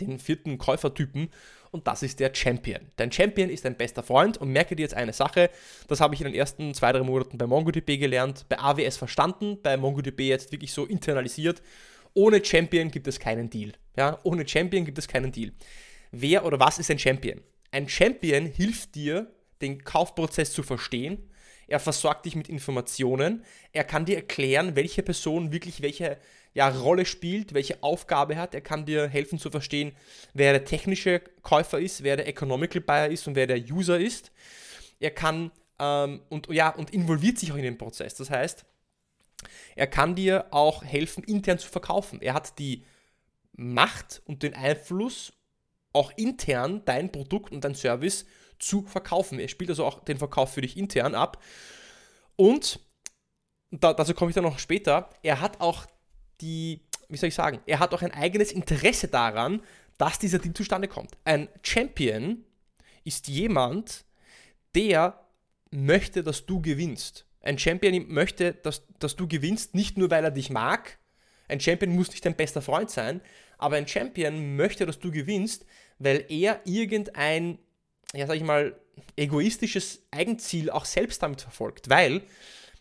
den 0.00 0.18
vierten 0.18 0.58
Käufertypen, 0.58 1.30
und 1.76 1.86
das 1.86 2.02
ist 2.02 2.20
der 2.20 2.34
Champion. 2.34 2.80
Dein 2.96 3.12
Champion 3.12 3.50
ist 3.50 3.66
dein 3.66 3.76
bester 3.76 4.02
Freund 4.02 4.38
und 4.38 4.50
merke 4.50 4.74
dir 4.74 4.82
jetzt 4.82 4.94
eine 4.94 5.12
Sache, 5.12 5.50
das 5.88 6.00
habe 6.00 6.14
ich 6.14 6.22
in 6.22 6.26
den 6.26 6.34
ersten 6.34 6.72
zwei, 6.72 6.90
drei 6.90 7.02
Monaten 7.02 7.36
bei 7.36 7.46
MongoDB 7.46 7.98
gelernt, 7.98 8.46
bei 8.48 8.58
AWS 8.58 8.96
verstanden, 8.96 9.58
bei 9.62 9.76
MongoDB 9.76 10.20
jetzt 10.20 10.52
wirklich 10.52 10.72
so 10.72 10.86
internalisiert. 10.86 11.62
Ohne 12.14 12.42
Champion 12.42 12.90
gibt 12.90 13.06
es 13.08 13.20
keinen 13.20 13.50
Deal. 13.50 13.72
Ja, 13.94 14.18
ohne 14.22 14.48
Champion 14.48 14.86
gibt 14.86 14.96
es 14.96 15.06
keinen 15.06 15.32
Deal. 15.32 15.52
Wer 16.12 16.46
oder 16.46 16.58
was 16.58 16.78
ist 16.78 16.90
ein 16.90 16.98
Champion? 16.98 17.42
Ein 17.72 17.90
Champion 17.90 18.46
hilft 18.46 18.94
dir, 18.94 19.30
den 19.60 19.84
Kaufprozess 19.84 20.54
zu 20.54 20.62
verstehen. 20.62 21.28
Er 21.66 21.80
versorgt 21.80 22.26
dich 22.26 22.36
mit 22.36 22.48
Informationen. 22.48 23.44
Er 23.72 23.84
kann 23.84 24.04
dir 24.04 24.16
erklären, 24.16 24.76
welche 24.76 25.02
Person 25.02 25.52
wirklich 25.52 25.82
welche 25.82 26.18
ja, 26.54 26.68
Rolle 26.68 27.04
spielt, 27.04 27.52
welche 27.54 27.82
Aufgabe 27.82 28.36
hat. 28.36 28.54
Er 28.54 28.60
kann 28.62 28.86
dir 28.86 29.08
helfen 29.08 29.38
zu 29.38 29.50
verstehen, 29.50 29.92
wer 30.32 30.52
der 30.52 30.64
technische 30.64 31.20
Käufer 31.42 31.78
ist, 31.78 32.02
wer 32.02 32.16
der 32.16 32.28
Economical 32.28 32.80
Buyer 32.80 33.08
ist 33.08 33.26
und 33.26 33.34
wer 33.34 33.46
der 33.46 33.58
User 33.58 33.98
ist. 33.98 34.32
Er 35.00 35.10
kann 35.10 35.50
ähm, 35.78 36.22
und, 36.28 36.48
ja, 36.48 36.70
und 36.70 36.90
involviert 36.90 37.38
sich 37.38 37.52
auch 37.52 37.56
in 37.56 37.62
den 37.62 37.78
Prozess. 37.78 38.14
Das 38.14 38.30
heißt, 38.30 38.64
er 39.74 39.86
kann 39.86 40.14
dir 40.14 40.46
auch 40.50 40.84
helfen, 40.84 41.24
intern 41.24 41.58
zu 41.58 41.68
verkaufen. 41.68 42.22
Er 42.22 42.34
hat 42.34 42.58
die 42.58 42.84
Macht 43.52 44.22
und 44.24 44.42
den 44.42 44.54
Einfluss, 44.54 45.32
auch 45.92 46.12
intern 46.16 46.82
dein 46.84 47.10
Produkt 47.10 47.52
und 47.52 47.64
dein 47.64 47.74
Service 47.74 48.26
zu 48.58 48.82
verkaufen. 48.82 49.38
Er 49.38 49.48
spielt 49.48 49.70
also 49.70 49.84
auch 49.84 50.04
den 50.04 50.18
Verkauf 50.18 50.54
für 50.54 50.60
dich 50.60 50.76
intern 50.76 51.14
ab. 51.14 51.42
Und 52.36 52.80
da, 53.70 53.92
dazu 53.92 54.14
komme 54.14 54.30
ich 54.30 54.34
dann 54.34 54.44
noch 54.44 54.58
später. 54.58 55.10
Er 55.22 55.40
hat 55.40 55.60
auch 55.60 55.86
die, 56.40 56.80
wie 57.08 57.16
soll 57.16 57.28
ich 57.28 57.34
sagen, 57.34 57.60
er 57.66 57.78
hat 57.78 57.94
auch 57.94 58.02
ein 58.02 58.12
eigenes 58.12 58.52
Interesse 58.52 59.08
daran, 59.08 59.62
dass 59.98 60.18
dieser 60.18 60.38
Deal 60.38 60.54
zustande 60.54 60.88
kommt. 60.88 61.16
Ein 61.24 61.48
Champion 61.62 62.44
ist 63.04 63.28
jemand, 63.28 64.04
der 64.74 65.26
möchte, 65.70 66.22
dass 66.22 66.44
du 66.46 66.60
gewinnst. 66.60 67.26
Ein 67.40 67.58
Champion 67.58 68.12
möchte, 68.12 68.52
dass, 68.54 68.82
dass 68.98 69.16
du 69.16 69.28
gewinnst, 69.28 69.74
nicht 69.74 69.96
nur 69.96 70.10
weil 70.10 70.24
er 70.24 70.30
dich 70.30 70.50
mag. 70.50 70.98
Ein 71.48 71.60
Champion 71.60 71.94
muss 71.94 72.10
nicht 72.10 72.24
dein 72.24 72.34
bester 72.34 72.60
Freund 72.60 72.90
sein, 72.90 73.20
aber 73.56 73.76
ein 73.76 73.86
Champion 73.86 74.56
möchte, 74.56 74.84
dass 74.84 74.98
du 74.98 75.12
gewinnst, 75.12 75.64
weil 75.98 76.24
er 76.28 76.60
irgendein, 76.64 77.58
ja 78.14 78.26
sag 78.26 78.36
ich 78.36 78.42
mal, 78.42 78.78
egoistisches 79.16 80.02
Eigenziel 80.10 80.70
auch 80.70 80.84
selbst 80.84 81.22
damit 81.22 81.42
verfolgt. 81.42 81.88
Weil 81.88 82.22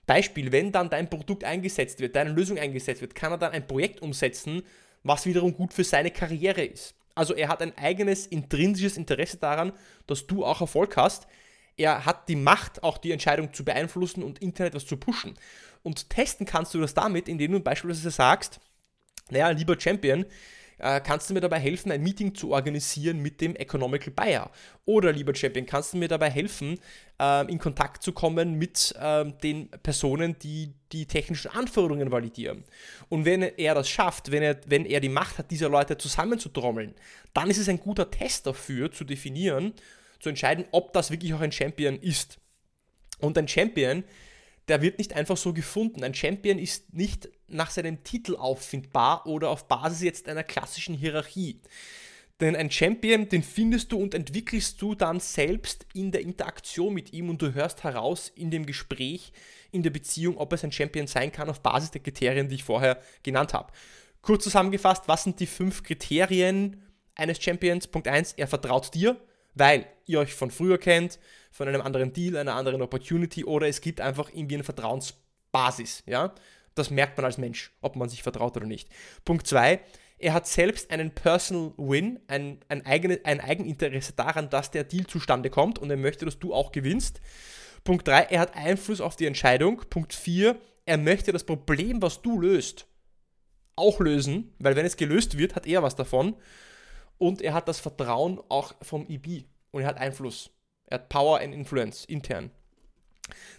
Beispiel, 0.05 0.51
wenn 0.51 0.71
dann 0.71 0.89
dein 0.89 1.09
Produkt 1.09 1.43
eingesetzt 1.43 1.99
wird, 1.99 2.15
deine 2.15 2.31
Lösung 2.31 2.59
eingesetzt 2.59 3.01
wird, 3.01 3.15
kann 3.15 3.31
er 3.31 3.37
dann 3.37 3.53
ein 3.53 3.67
Projekt 3.67 4.01
umsetzen, 4.01 4.63
was 5.03 5.25
wiederum 5.25 5.55
gut 5.55 5.73
für 5.73 5.83
seine 5.83 6.11
Karriere 6.11 6.63
ist. 6.63 6.95
Also 7.15 7.33
er 7.33 7.47
hat 7.47 7.61
ein 7.61 7.77
eigenes 7.77 8.27
intrinsisches 8.27 8.97
Interesse 8.97 9.37
daran, 9.37 9.71
dass 10.05 10.27
du 10.27 10.45
auch 10.45 10.61
Erfolg 10.61 10.97
hast. 10.97 11.27
Er 11.77 12.05
hat 12.05 12.29
die 12.29 12.35
Macht, 12.35 12.83
auch 12.83 12.97
die 12.97 13.11
Entscheidung 13.11 13.53
zu 13.53 13.65
beeinflussen 13.65 14.23
und 14.23 14.39
Internet 14.39 14.75
was 14.75 14.85
zu 14.85 14.97
pushen. 14.97 15.33
Und 15.81 16.09
testen 16.09 16.45
kannst 16.45 16.73
du 16.73 16.81
das 16.81 16.93
damit, 16.93 17.27
indem 17.27 17.53
du 17.53 17.59
beispielsweise 17.59 18.11
sagst, 18.11 18.59
naja, 19.29 19.49
lieber 19.49 19.79
Champion, 19.79 20.25
äh, 20.77 20.99
kannst 21.01 21.29
du 21.29 21.33
mir 21.33 21.41
dabei 21.41 21.59
helfen, 21.59 21.91
ein 21.91 22.01
Meeting 22.01 22.35
zu 22.35 22.51
organisieren 22.51 23.21
mit 23.21 23.41
dem 23.41 23.55
Economical 23.55 24.11
Buyer? 24.11 24.51
Oder, 24.85 25.11
lieber 25.11 25.33
Champion, 25.33 25.65
kannst 25.65 25.93
du 25.93 25.97
mir 25.97 26.07
dabei 26.07 26.29
helfen, 26.29 26.79
äh, 27.19 27.49
in 27.49 27.59
Kontakt 27.59 28.03
zu 28.03 28.11
kommen 28.11 28.55
mit 28.55 28.93
äh, 28.99 29.25
den 29.43 29.69
Personen, 29.69 30.37
die 30.39 30.73
die 30.91 31.05
technischen 31.05 31.51
Anforderungen 31.51 32.11
validieren? 32.11 32.63
Und 33.09 33.25
wenn 33.25 33.41
er 33.41 33.75
das 33.75 33.89
schafft, 33.89 34.31
wenn 34.31 34.43
er, 34.43 34.59
wenn 34.67 34.85
er 34.85 34.99
die 34.99 35.09
Macht 35.09 35.37
hat, 35.37 35.51
diese 35.51 35.67
Leute 35.67 35.97
zusammenzutrommeln, 35.97 36.93
dann 37.33 37.49
ist 37.49 37.57
es 37.57 37.69
ein 37.69 37.79
guter 37.79 38.11
Test 38.11 38.47
dafür, 38.47 38.91
zu 38.91 39.03
definieren, 39.03 39.73
zu 40.19 40.29
entscheiden, 40.29 40.65
ob 40.71 40.93
das 40.93 41.11
wirklich 41.11 41.33
auch 41.33 41.41
ein 41.41 41.51
Champion 41.51 41.97
ist. 41.97 42.39
Und 43.19 43.37
ein 43.37 43.47
Champion 43.47 44.03
der 44.67 44.81
wird 44.81 44.97
nicht 44.97 45.13
einfach 45.13 45.37
so 45.37 45.53
gefunden. 45.53 46.03
Ein 46.03 46.13
Champion 46.13 46.57
ist 46.57 46.93
nicht 46.93 47.29
nach 47.47 47.69
seinem 47.69 48.03
Titel 48.03 48.35
auffindbar 48.35 49.25
oder 49.27 49.49
auf 49.49 49.67
Basis 49.67 50.01
jetzt 50.01 50.27
einer 50.27 50.43
klassischen 50.43 50.95
Hierarchie. 50.95 51.61
Denn 52.41 52.55
ein 52.55 52.69
Champion, 52.69 53.29
den 53.29 53.43
findest 53.43 53.91
du 53.91 53.97
und 53.97 54.13
entwickelst 54.13 54.81
du 54.81 54.93
dann 54.93 55.21
selbst 55.21 55.85
in 55.93 56.11
der 56.11 56.21
Interaktion 56.21 56.93
mit 56.93 57.13
ihm 57.13 57.29
und 57.29 57.41
du 57.41 57.53
hörst 57.53 57.83
heraus 57.83 58.29
in 58.35 58.51
dem 58.51 58.65
Gespräch, 58.65 59.31
in 59.71 59.83
der 59.83 59.91
Beziehung, 59.91 60.37
ob 60.37 60.51
es 60.51 60.63
ein 60.63 60.71
Champion 60.71 61.07
sein 61.07 61.31
kann 61.31 61.49
auf 61.49 61.61
Basis 61.61 61.91
der 61.91 62.01
Kriterien, 62.01 62.49
die 62.49 62.55
ich 62.55 62.63
vorher 62.63 62.99
genannt 63.23 63.53
habe. 63.53 63.71
Kurz 64.21 64.43
zusammengefasst, 64.43 65.07
was 65.07 65.23
sind 65.23 65.39
die 65.39 65.45
fünf 65.45 65.83
Kriterien 65.83 66.83
eines 67.13 67.41
Champions? 67.41 67.87
Punkt 67.87 68.07
1, 68.07 68.33
er 68.33 68.47
vertraut 68.47 68.93
dir, 68.93 69.17
weil 69.55 69.87
ihr 70.05 70.19
euch 70.19 70.33
von 70.33 70.51
früher 70.51 70.77
kennt, 70.77 71.19
von 71.51 71.67
einem 71.67 71.81
anderen 71.81 72.13
Deal, 72.13 72.37
einer 72.37 72.55
anderen 72.55 72.81
Opportunity 72.81 73.43
oder 73.43 73.67
es 73.67 73.81
gibt 73.81 74.01
einfach 74.01 74.29
irgendwie 74.31 74.55
eine 74.55 74.63
Vertrauensbasis. 74.63 76.03
Ja? 76.05 76.35
Das 76.75 76.91
merkt 76.91 77.17
man 77.17 77.25
als 77.25 77.37
Mensch, 77.37 77.71
ob 77.81 77.95
man 77.95 78.09
sich 78.09 78.21
vertraut 78.21 78.55
oder 78.57 78.67
nicht. 78.67 78.89
Punkt 79.23 79.47
2, 79.47 79.79
er 80.17 80.33
hat 80.33 80.47
selbst 80.47 80.91
einen 80.91 81.11
Personal 81.11 81.73
Win, 81.77 82.19
ein, 82.27 82.59
ein, 82.67 82.85
eigene, 82.85 83.19
ein 83.23 83.39
Eigeninteresse 83.39 84.13
daran, 84.13 84.49
dass 84.49 84.71
der 84.71 84.83
Deal 84.83 85.07
zustande 85.07 85.49
kommt 85.49 85.79
und 85.79 85.89
er 85.89 85.97
möchte, 85.97 86.25
dass 86.25 86.39
du 86.39 86.53
auch 86.53 86.71
gewinnst. 86.71 87.21
Punkt 87.83 88.07
3, 88.07 88.23
er 88.23 88.39
hat 88.39 88.55
Einfluss 88.55 89.01
auf 89.01 89.15
die 89.15 89.25
Entscheidung. 89.25 89.81
Punkt 89.89 90.13
4, 90.13 90.57
er 90.85 90.97
möchte 90.97 91.31
das 91.31 91.43
Problem, 91.43 92.01
was 92.01 92.21
du 92.21 92.39
löst, 92.39 92.87
auch 93.75 93.99
lösen, 93.99 94.53
weil 94.59 94.75
wenn 94.75 94.85
es 94.85 94.97
gelöst 94.97 95.37
wird, 95.37 95.55
hat 95.55 95.67
er 95.67 95.83
was 95.83 95.95
davon. 95.95 96.35
Und 97.17 97.41
er 97.41 97.53
hat 97.53 97.67
das 97.67 97.79
Vertrauen 97.79 98.41
auch 98.49 98.73
vom 98.81 99.07
EB 99.07 99.45
und 99.71 99.81
er 99.81 99.87
hat 99.87 99.97
Einfluss. 99.97 100.51
Er 100.85 100.99
hat 100.99 101.09
Power 101.09 101.39
and 101.39 101.53
Influence 101.53 102.05
intern. 102.05 102.51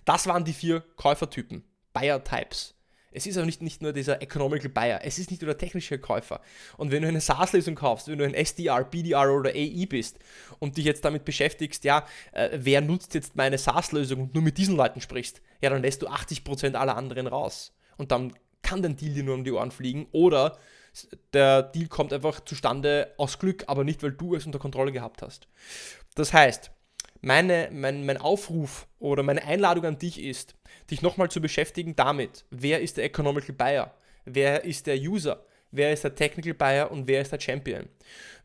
Das 0.05 0.27
waren 0.27 0.45
die 0.45 0.53
vier 0.53 0.81
Käufertypen, 0.97 1.65
Buyer 1.93 2.23
Types. 2.23 2.77
Es 3.17 3.27
ist 3.27 3.39
aber 3.39 3.47
nicht, 3.47 3.63
nicht 3.63 3.81
nur 3.81 3.95
dieser 3.95 4.21
Economical 4.21 4.69
Buyer, 4.69 5.01
es 5.03 5.19
ist 5.19 5.31
nicht 5.31 5.41
nur 5.41 5.49
der 5.49 5.57
technische 5.57 5.99
Käufer. 5.99 6.43
Und 6.77 6.91
wenn 6.91 7.01
du 7.01 7.09
eine 7.09 7.23
SaaS-Lösung 7.23 7.75
kaufst, 7.75 8.09
wenn 8.09 8.19
du 8.19 8.27
ein 8.27 8.35
SDR, 8.35 8.85
BDR 8.85 9.33
oder 9.33 9.53
AI 9.53 9.87
bist 9.89 10.19
und 10.59 10.77
dich 10.77 10.85
jetzt 10.85 11.03
damit 11.03 11.25
beschäftigst, 11.25 11.85
ja, 11.85 12.07
äh, 12.33 12.51
wer 12.53 12.83
nutzt 12.83 13.15
jetzt 13.15 13.35
meine 13.35 13.57
SaaS-Lösung 13.57 14.21
und 14.21 14.35
nur 14.35 14.43
mit 14.43 14.59
diesen 14.59 14.77
Leuten 14.77 15.01
sprichst, 15.01 15.41
ja, 15.63 15.71
dann 15.71 15.81
lässt 15.81 16.03
du 16.03 16.09
80% 16.09 16.75
aller 16.75 16.95
anderen 16.95 17.27
raus. 17.27 17.75
Und 17.97 18.13
dann 18.13 18.35
kann 18.61 18.83
dein 18.83 18.97
Deal 18.97 19.15
dir 19.15 19.23
nur 19.23 19.35
um 19.35 19.45
die 19.45 19.53
Ohren 19.53 19.71
fliegen 19.71 20.09
oder 20.13 20.59
der 21.33 21.63
Deal 21.63 21.89
kommt 21.89 22.13
einfach 22.13 22.41
zustande 22.45 23.13
aus 23.17 23.39
Glück, 23.39 23.65
aber 23.67 23.85
nicht, 23.85 24.03
weil 24.03 24.13
du 24.13 24.35
es 24.35 24.47
unter 24.47 24.59
Kontrolle 24.59 24.93
gehabt 24.93 25.23
hast. 25.23 25.49
Das 26.15 26.33
heißt, 26.33 26.71
meine, 27.21 27.71
mein, 27.73 28.07
mein 28.07 28.19
Aufruf 28.19 28.87
oder 28.99 29.23
meine 29.23 29.45
Einladung 29.45 29.85
an 29.85 29.99
dich 29.99 30.21
ist, 30.21 30.55
dich 30.91 31.03
nochmal 31.03 31.31
zu 31.31 31.41
beschäftigen 31.41 31.97
damit, 31.97 32.45
wer 32.51 32.81
ist 32.81 32.97
der 32.97 33.05
Economical 33.05 33.55
Buyer, 33.55 33.95
wer 34.25 34.65
ist 34.65 34.87
der 34.87 34.97
User, 34.97 35.45
wer 35.71 35.93
ist 35.93 36.05
der 36.05 36.15
Technical 36.15 36.55
Buyer 36.55 36.91
und 36.91 37.09
wer 37.09 37.21
ist 37.21 37.33
der 37.33 37.41
Champion. 37.41 37.89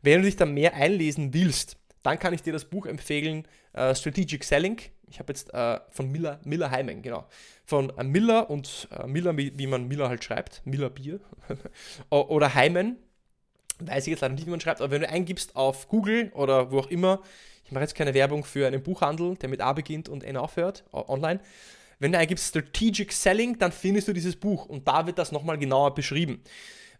Wenn 0.02 0.20
du 0.20 0.26
dich 0.26 0.36
da 0.36 0.46
mehr 0.46 0.74
einlesen 0.74 1.32
willst, 1.32 1.76
dann 2.02 2.18
kann 2.18 2.34
ich 2.34 2.42
dir 2.42 2.52
das 2.52 2.64
Buch 2.64 2.86
empfehlen, 2.86 3.46
uh, 3.76 3.94
Strategic 3.94 4.44
Selling. 4.44 4.80
Ich 5.08 5.18
habe 5.18 5.32
jetzt 5.32 5.52
uh, 5.54 5.78
von 5.90 6.10
Miller, 6.10 6.40
Miller 6.44 6.70
Heimen, 6.70 7.02
genau. 7.02 7.26
Von 7.64 7.90
uh, 7.90 8.02
Miller 8.02 8.50
und 8.50 8.88
Miller, 9.06 9.36
wie, 9.36 9.56
wie, 9.58 9.66
man 9.66 9.88
Miller 9.88 10.08
halt 10.08 10.24
schreibt, 10.24 10.62
Miller 10.64 10.90
Bier. 10.90 11.20
oder 12.10 12.54
Heimen, 12.54 12.96
weiß 13.78 14.06
ich 14.06 14.12
jetzt 14.12 14.20
leider 14.20 14.34
nicht, 14.34 14.46
wie 14.46 14.50
man 14.50 14.60
schreibt, 14.60 14.80
aber 14.80 14.90
wenn 14.90 15.02
du 15.02 15.08
eingibst 15.08 15.56
auf 15.56 15.88
Google 15.88 16.30
oder 16.34 16.70
wo 16.70 16.80
auch 16.80 16.90
immer, 16.90 17.20
ich 17.64 17.72
mache 17.72 17.82
jetzt 17.82 17.94
keine 17.94 18.14
Werbung 18.14 18.44
für 18.44 18.66
einen 18.66 18.82
Buchhandel, 18.82 19.36
der 19.36 19.48
mit 19.48 19.60
A 19.60 19.72
beginnt 19.72 20.08
und 20.08 20.24
N 20.24 20.36
aufhört, 20.36 20.84
online. 20.92 21.40
Wenn 21.98 22.12
du 22.12 22.18
eingibst 22.18 22.48
Strategic 22.48 23.12
Selling, 23.12 23.58
dann 23.58 23.70
findest 23.70 24.08
du 24.08 24.12
dieses 24.12 24.34
Buch 24.34 24.66
und 24.66 24.88
da 24.88 25.06
wird 25.06 25.18
das 25.18 25.30
nochmal 25.30 25.56
genauer 25.56 25.94
beschrieben. 25.94 26.42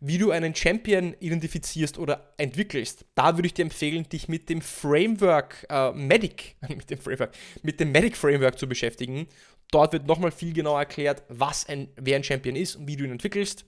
Wie 0.05 0.19
du 0.19 0.33
einen 0.33 0.53
Champion 0.53 1.15
identifizierst 1.21 1.97
oder 1.97 2.35
entwickelst, 2.37 3.05
da 3.15 3.37
würde 3.37 3.47
ich 3.47 3.55
dir 3.55 3.63
empfehlen, 3.63 4.09
dich 4.09 4.27
mit 4.27 4.49
dem 4.49 4.61
Framework 4.61 5.65
äh, 5.69 5.93
Medic, 5.93 6.57
mit 6.69 6.91
dem 6.91 6.99
Framework, 6.99 7.33
mit 7.63 7.79
dem 7.79 7.93
Medic 7.93 8.17
Framework 8.17 8.59
zu 8.59 8.69
beschäftigen. 8.69 9.29
Dort 9.71 9.93
wird 9.93 10.09
nochmal 10.09 10.33
viel 10.33 10.53
genauer 10.53 10.81
erklärt, 10.81 11.23
was 11.29 11.69
ein, 11.69 11.87
wer 11.95 12.17
ein 12.17 12.25
Champion 12.25 12.57
ist 12.57 12.75
und 12.75 12.89
wie 12.89 12.97
du 12.97 13.05
ihn 13.05 13.13
entwickelst. 13.13 13.65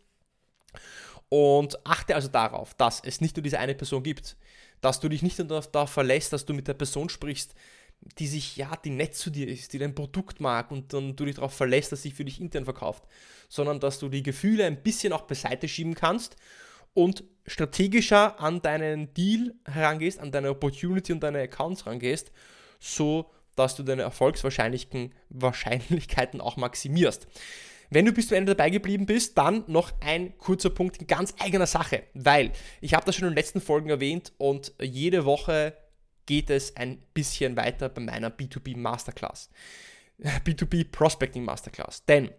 Und 1.28 1.86
achte 1.86 2.16
also 2.16 2.26
darauf, 2.26 2.74
dass 2.74 3.00
es 3.04 3.20
nicht 3.20 3.36
nur 3.36 3.42
diese 3.44 3.60
eine 3.60 3.76
Person 3.76 4.02
gibt 4.02 4.36
dass 4.84 5.00
du 5.00 5.08
dich 5.08 5.22
nicht 5.22 5.38
nur 5.38 5.48
darauf 5.48 5.90
verlässt, 5.90 6.32
dass 6.34 6.44
du 6.44 6.52
mit 6.52 6.68
der 6.68 6.74
Person 6.74 7.08
sprichst, 7.08 7.54
die 8.18 8.26
sich, 8.26 8.56
ja, 8.56 8.70
die 8.84 8.90
nett 8.90 9.14
zu 9.14 9.30
dir 9.30 9.48
ist, 9.48 9.72
die 9.72 9.78
dein 9.78 9.94
Produkt 9.94 10.40
mag 10.40 10.70
und 10.70 10.92
dann 10.92 11.16
du 11.16 11.24
dich 11.24 11.36
darauf 11.36 11.54
verlässt, 11.54 11.92
dass 11.92 12.02
sie 12.02 12.10
für 12.10 12.24
dich 12.24 12.40
intern 12.40 12.64
verkauft, 12.64 13.04
sondern 13.48 13.80
dass 13.80 13.98
du 13.98 14.08
die 14.08 14.22
Gefühle 14.22 14.66
ein 14.66 14.82
bisschen 14.82 15.12
auch 15.12 15.22
beiseite 15.22 15.68
schieben 15.68 15.94
kannst 15.94 16.36
und 16.92 17.24
strategischer 17.46 18.40
an 18.40 18.62
deinen 18.62 19.12
Deal 19.14 19.54
herangehst, 19.64 20.20
an 20.20 20.32
deine 20.32 20.50
Opportunity 20.50 21.12
und 21.12 21.22
deine 21.22 21.40
Accounts 21.40 21.84
herangehst, 21.84 22.32
so 22.78 23.30
dass 23.56 23.76
du 23.76 23.82
deine 23.82 24.02
Erfolgswahrscheinlichkeiten 24.02 26.40
auch 26.40 26.56
maximierst. 26.56 27.26
Wenn 27.90 28.06
du 28.06 28.12
bis 28.12 28.28
zum 28.28 28.38
Ende 28.38 28.54
dabei 28.54 28.70
geblieben 28.70 29.06
bist, 29.06 29.36
dann 29.38 29.64
noch 29.66 29.92
ein 30.00 30.36
kurzer 30.38 30.70
Punkt 30.70 30.96
in 30.96 31.06
ganz 31.06 31.34
eigener 31.38 31.66
Sache, 31.66 32.02
weil 32.14 32.50
ich 32.80 32.94
habe 32.94 33.06
das 33.06 33.14
schon 33.14 33.28
in 33.28 33.32
den 33.32 33.36
letzten 33.36 33.60
Folgen 33.60 33.90
erwähnt 33.90 34.32
und 34.38 34.72
jede 34.80 35.24
Woche 35.24 35.76
geht 36.26 36.50
es 36.50 36.76
ein 36.76 36.98
bisschen 37.14 37.56
weiter 37.56 37.88
bei 37.88 38.02
meiner 38.02 38.30
B2B 38.30 38.76
Masterclass. 38.76 39.50
B2B 40.44 40.90
Prospecting 40.90 41.44
Masterclass. 41.44 42.04
Denn 42.04 42.30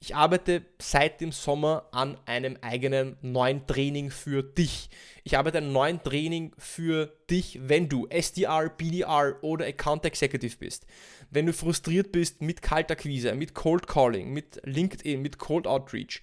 ich 0.00 0.14
arbeite 0.14 0.62
seit 0.78 1.20
dem 1.20 1.32
Sommer 1.32 1.88
an 1.90 2.18
einem 2.26 2.58
eigenen 2.60 3.16
neuen 3.22 3.66
Training 3.66 4.10
für 4.10 4.42
dich. 4.42 4.90
Ich 5.24 5.38
arbeite 5.38 5.58
an 5.58 5.64
einem 5.64 5.72
neuen 5.72 6.02
Training 6.02 6.52
für 6.58 7.16
dich, 7.30 7.58
wenn 7.62 7.88
du 7.88 8.06
SDR, 8.08 8.68
BDR 8.68 9.38
oder 9.42 9.66
Account 9.66 10.04
Executive 10.04 10.58
bist. 10.58 10.86
Wenn 11.30 11.46
du 11.46 11.54
frustriert 11.54 12.12
bist 12.12 12.42
mit 12.42 12.60
Kaltakquise, 12.60 13.34
mit 13.34 13.54
Cold 13.54 13.86
Calling, 13.86 14.32
mit 14.32 14.60
LinkedIn, 14.64 15.22
mit 15.22 15.38
Cold 15.38 15.66
Outreach. 15.66 16.20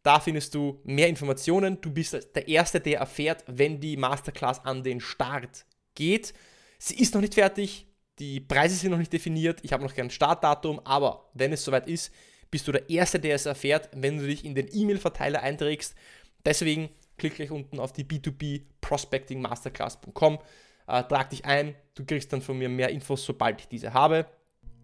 da 0.06 0.20
findest 0.20 0.54
du 0.54 0.80
mehr 0.84 1.08
Informationen. 1.08 1.80
Du 1.80 1.90
bist 1.90 2.12
der 2.34 2.46
Erste, 2.46 2.80
der 2.80 3.00
erfährt, 3.00 3.42
wenn 3.48 3.80
die 3.80 3.96
Masterclass 3.96 4.64
an 4.64 4.84
den 4.84 5.00
Start 5.00 5.66
geht. 5.96 6.32
Sie 6.78 6.96
ist 7.00 7.14
noch 7.14 7.20
nicht 7.20 7.34
fertig, 7.34 7.88
die 8.20 8.38
Preise 8.40 8.76
sind 8.76 8.92
noch 8.92 8.98
nicht 8.98 9.12
definiert, 9.12 9.60
ich 9.62 9.72
habe 9.72 9.82
noch 9.82 9.94
kein 9.94 10.10
Startdatum, 10.10 10.80
aber 10.84 11.28
wenn 11.34 11.52
es 11.52 11.64
soweit 11.64 11.88
ist, 11.88 12.12
bist 12.50 12.68
du 12.68 12.72
der 12.72 12.88
Erste, 12.88 13.18
der 13.18 13.34
es 13.34 13.46
erfährt, 13.46 13.88
wenn 13.94 14.18
du 14.18 14.26
dich 14.26 14.44
in 14.44 14.54
den 14.54 14.68
E-Mail-Verteiler 14.72 15.42
einträgst. 15.42 15.96
Deswegen 16.44 16.90
klick 17.18 17.34
gleich 17.34 17.50
unten 17.50 17.80
auf 17.80 17.92
die 17.92 18.04
B2B 18.04 18.62
Prospecting 18.80 19.42
Masterclass.com, 19.42 20.38
äh, 20.86 21.02
trag 21.02 21.30
dich 21.30 21.44
ein, 21.44 21.74
du 21.94 22.04
kriegst 22.04 22.32
dann 22.32 22.42
von 22.42 22.56
mir 22.56 22.68
mehr 22.68 22.90
Infos, 22.90 23.24
sobald 23.24 23.60
ich 23.60 23.68
diese 23.68 23.92
habe. 23.92 24.26